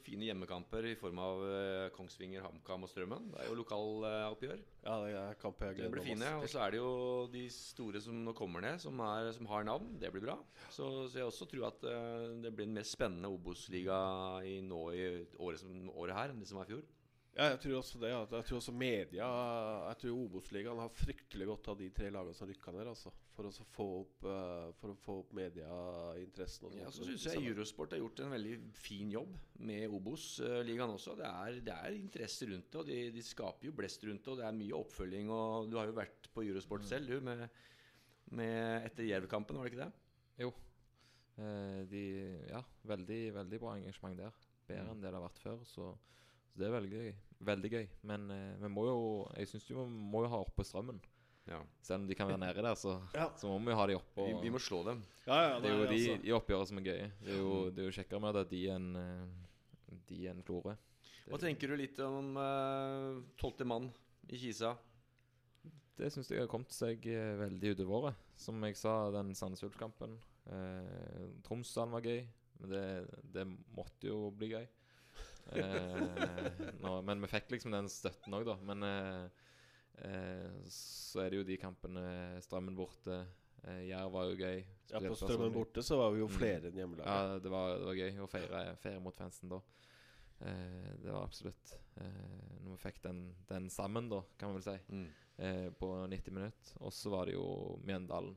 [0.03, 3.29] fine hjemmekamper i form av eh, Kongsvinger, HamKam og Strømmen.
[3.31, 4.57] Det er jo lokaloppgjør.
[4.81, 6.33] Ja, det er kamper jeg gleder meg fine.
[6.41, 6.89] Og så er det jo
[7.31, 9.93] de store som nå kommer ned, som, er, som har navn.
[10.01, 10.35] Det blir bra.
[10.67, 14.01] Så, så jeg også tror at eh, det blir en mer spennende Obos-liga
[14.43, 15.05] i nå i
[15.39, 16.83] året, som, året her enn det som var i fjor.
[17.31, 18.09] Ja, jeg tror også det.
[18.11, 18.25] Ja.
[18.27, 19.27] jeg tror også media
[19.87, 22.89] Jeg tror Obos-ligaen har fryktelig godt av de tre lagene som rykka ned.
[22.91, 26.67] Altså, for, å få opp, eh, for å få opp medieinteressen.
[26.67, 29.31] og Ja, så syns jeg Eurosport har gjort en veldig fin jobb
[29.63, 31.15] med Obos-ligaen også.
[31.21, 34.33] Det er, det er interesse rundt det, og de, de skaper jo blest rundt det.
[34.35, 35.31] Og det er mye oppfølging.
[35.31, 37.47] Og du har jo vært på Eurosport selv, du, med,
[38.35, 39.91] med etter Jerv-kampen, var det ikke det?
[41.41, 42.03] Eh, de,
[42.51, 42.59] ja,
[42.91, 44.35] veldig, veldig bra engasjement der.
[44.67, 44.91] Bedre Mm.
[44.97, 45.63] enn det det har vært før.
[45.65, 45.87] Så,
[46.51, 47.11] så det er veldig gøy.
[47.47, 47.87] Veldig gøy.
[48.11, 48.97] Men eh, vi må jo
[49.37, 50.99] Jeg syns vi må jo ha oppe strømmen.
[51.49, 51.57] Ja.
[51.81, 53.29] Selv om de kan være nede der, så, Ja.
[53.39, 54.25] så må vi jo ha de oppe.
[54.27, 55.01] Vi, og- vi må slå dem.
[55.25, 56.21] Ja, ja, det er jo de, altså.
[56.27, 57.09] de oppgjørene som er gøye.
[57.23, 60.75] Det er jo, det er jo kjekkere med det de enn eh, de enn Florø.
[61.31, 63.89] Hva tenker du litt om eh, tolvte mann
[64.29, 64.75] i Kisa?
[65.97, 68.21] Det syns jeg har kommet seg eh, veldig utover året.
[68.41, 70.15] Som jeg sa, den Sandnes Ulf-kampen.
[70.49, 72.23] Eh, Tromsdalen var gøy,
[72.61, 72.85] men det,
[73.35, 73.43] det
[73.77, 74.65] måtte jo bli gøy.
[75.51, 78.55] Eh, nå, men vi fikk liksom den støtten òg, da.
[78.67, 79.29] Men eh,
[80.05, 82.03] eh, så er det jo de kampene
[82.45, 83.23] Strømmen borte.
[83.85, 84.63] Jerv var jo gøy.
[84.89, 86.37] Ja, på Strømmen borte så var vi jo Mm.
[86.39, 87.05] flere enn hjemmelaget.
[87.11, 89.59] Ja, det var, det var gøy å feire, feire mot fansen da.
[90.41, 93.19] Eh, det var absolutt eh, Når vi fikk den,
[93.49, 95.09] den sammen, da, kan man vel si, Mm.
[95.37, 96.73] eh, på 90 minutter.
[96.81, 98.35] Og så var det jo Mjøndalen.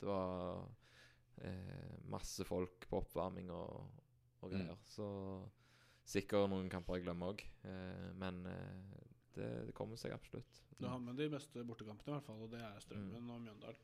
[0.00, 0.66] Det var
[1.40, 3.88] eh, masse folk på oppvarming og,
[4.42, 4.58] og Mm.
[4.58, 4.76] greier.
[4.84, 5.06] Så
[6.06, 7.42] sikkert noen kamper jeg glemmer òg.
[7.66, 9.02] Eh, men eh,
[9.36, 10.62] det, det kommer seg absolutt.
[10.78, 13.82] Du har med de beste bortekampene, i hvert fall, og det er Strømmen og Mjøndalen.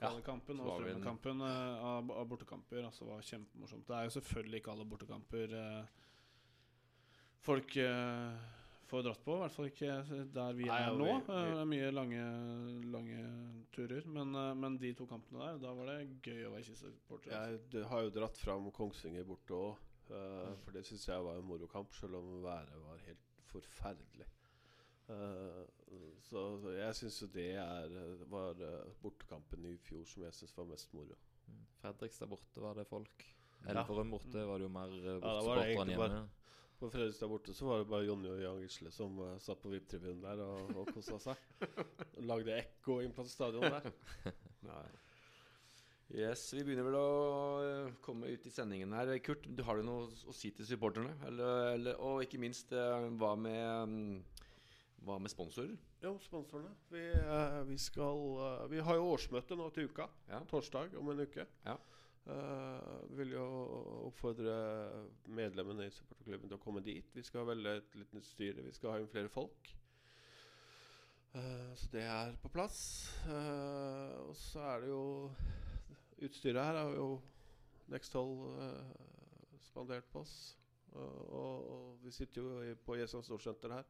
[0.00, 3.86] Ja, Kvalikkampen og Strømmen-kampen eh, av, av bortekamper altså, var kjempemorsomt.
[3.86, 5.54] Det er jo selvfølgelig ikke alle bortekamper
[7.44, 7.76] folk
[8.88, 9.34] får dratt på.
[9.36, 9.94] I hvert fall ikke
[10.34, 11.06] der vi Nei, er nå.
[11.06, 12.24] vi- Det er mye lange,
[12.92, 13.24] lange
[13.72, 14.06] turer.
[14.06, 17.32] Men, men de to kampene der, da var det gøy å være Kisa-supporter.
[17.36, 17.78] altså.
[17.78, 19.76] Jeg har jo dratt fram Kongsvinger borte òg,
[20.08, 24.26] for det syns jeg var en morokamp, selv om været var helt forferdelig.
[25.08, 25.64] Uh,
[26.24, 28.56] så, så jeg syns jo det er, eh, var
[29.02, 31.18] bortekampen i fjor som jeg syns var mest moro.
[31.46, 31.66] Mm.
[31.82, 33.26] Fredrikstad borte var det folk.
[33.64, 33.74] Ja.
[33.74, 36.24] Elverum borte var det jo mer uh, var det enn egentlig bare-
[36.80, 39.72] På Fredrikstad borte så var det bare Jonny og Jan Gisle som uh, satt på
[39.72, 41.44] VIP-tribunen der og, og kosa seg.
[42.30, 43.92] Lagde ekko inn på stadion der.
[44.70, 44.86] Nei.
[46.12, 47.08] Yes, Vi begynner vel å
[47.64, 49.08] eh, komme ut i sendingen her.
[49.24, 51.14] Kurt, du har du noe å si til supporterne?
[51.26, 54.44] Eller, eller, og ikke minst, eh, hva med mm,
[55.04, 55.74] Hva med sponsorer?
[56.04, 56.74] Jo, sponsorene.
[56.92, 60.08] Vi, eh, vi skal Vi har jo årsmøte nå til uka.
[60.28, 60.42] Ja.
[60.50, 61.48] Torsdag om en uke.
[61.64, 61.78] Ja.
[62.24, 63.44] Uh, vi vil jo
[64.06, 64.54] oppfordre
[65.28, 67.10] medlemmene i supporterklubben til å komme dit.
[67.12, 68.64] Vi skal velge et nytt styre.
[68.64, 69.68] Vi skal ha inn flere folk.
[71.34, 72.78] Uh, så det er på plass.
[73.26, 75.04] Uh, og så er det jo
[76.22, 77.08] Utstyret her har jo
[77.92, 80.56] Nexthold uh, spandert på oss.
[80.94, 83.88] Uh, og, og vi sitter jo i, på Jessheim Storsenter her.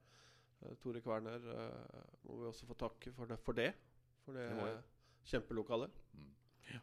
[0.65, 3.41] Eh, Tore Kverner eh, må vi også få takke for det.
[3.45, 3.73] For det,
[4.25, 4.75] for det Det
[5.25, 5.91] kjempelokalet.
[6.13, 6.31] Mm.
[6.73, 6.81] Ja.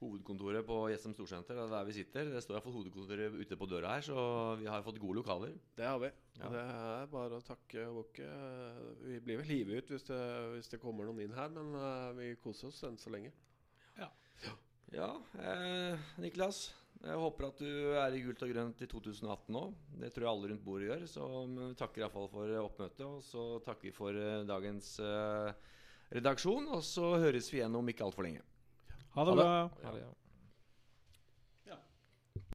[0.00, 1.54] hovedkontoret på Jessheim Storsenter.
[1.54, 2.24] Det er der vi sitter.
[2.24, 5.54] Det står iallfall hovedkontoret ute på døra her, så vi har fått gode lokaler.
[5.76, 6.10] Det har vi.
[6.38, 6.48] Ja.
[6.54, 8.30] Det er bare å takke og bukke.
[9.04, 10.22] Vi blir vel hivet ut hvis det,
[10.54, 13.32] hvis det kommer noen inn her, men vi koser oss enn så lenge.
[13.98, 14.08] Ja,
[14.94, 16.72] eh, Niklas.
[17.00, 19.70] Jeg håper at du er i gult og grønt i 2018 òg.
[20.02, 21.04] Det tror jeg alle rundt bordet gjør.
[21.08, 25.52] Så vi takker iallfall for oppmøtet, og så takker vi for eh, dagens eh,
[26.12, 26.68] redaksjon.
[26.76, 28.42] Og så høres vi igjen om ikke altfor lenge.
[29.16, 29.46] Ha det Ha det.
[29.46, 29.84] bra.
[29.86, 30.10] Ja, det, ja.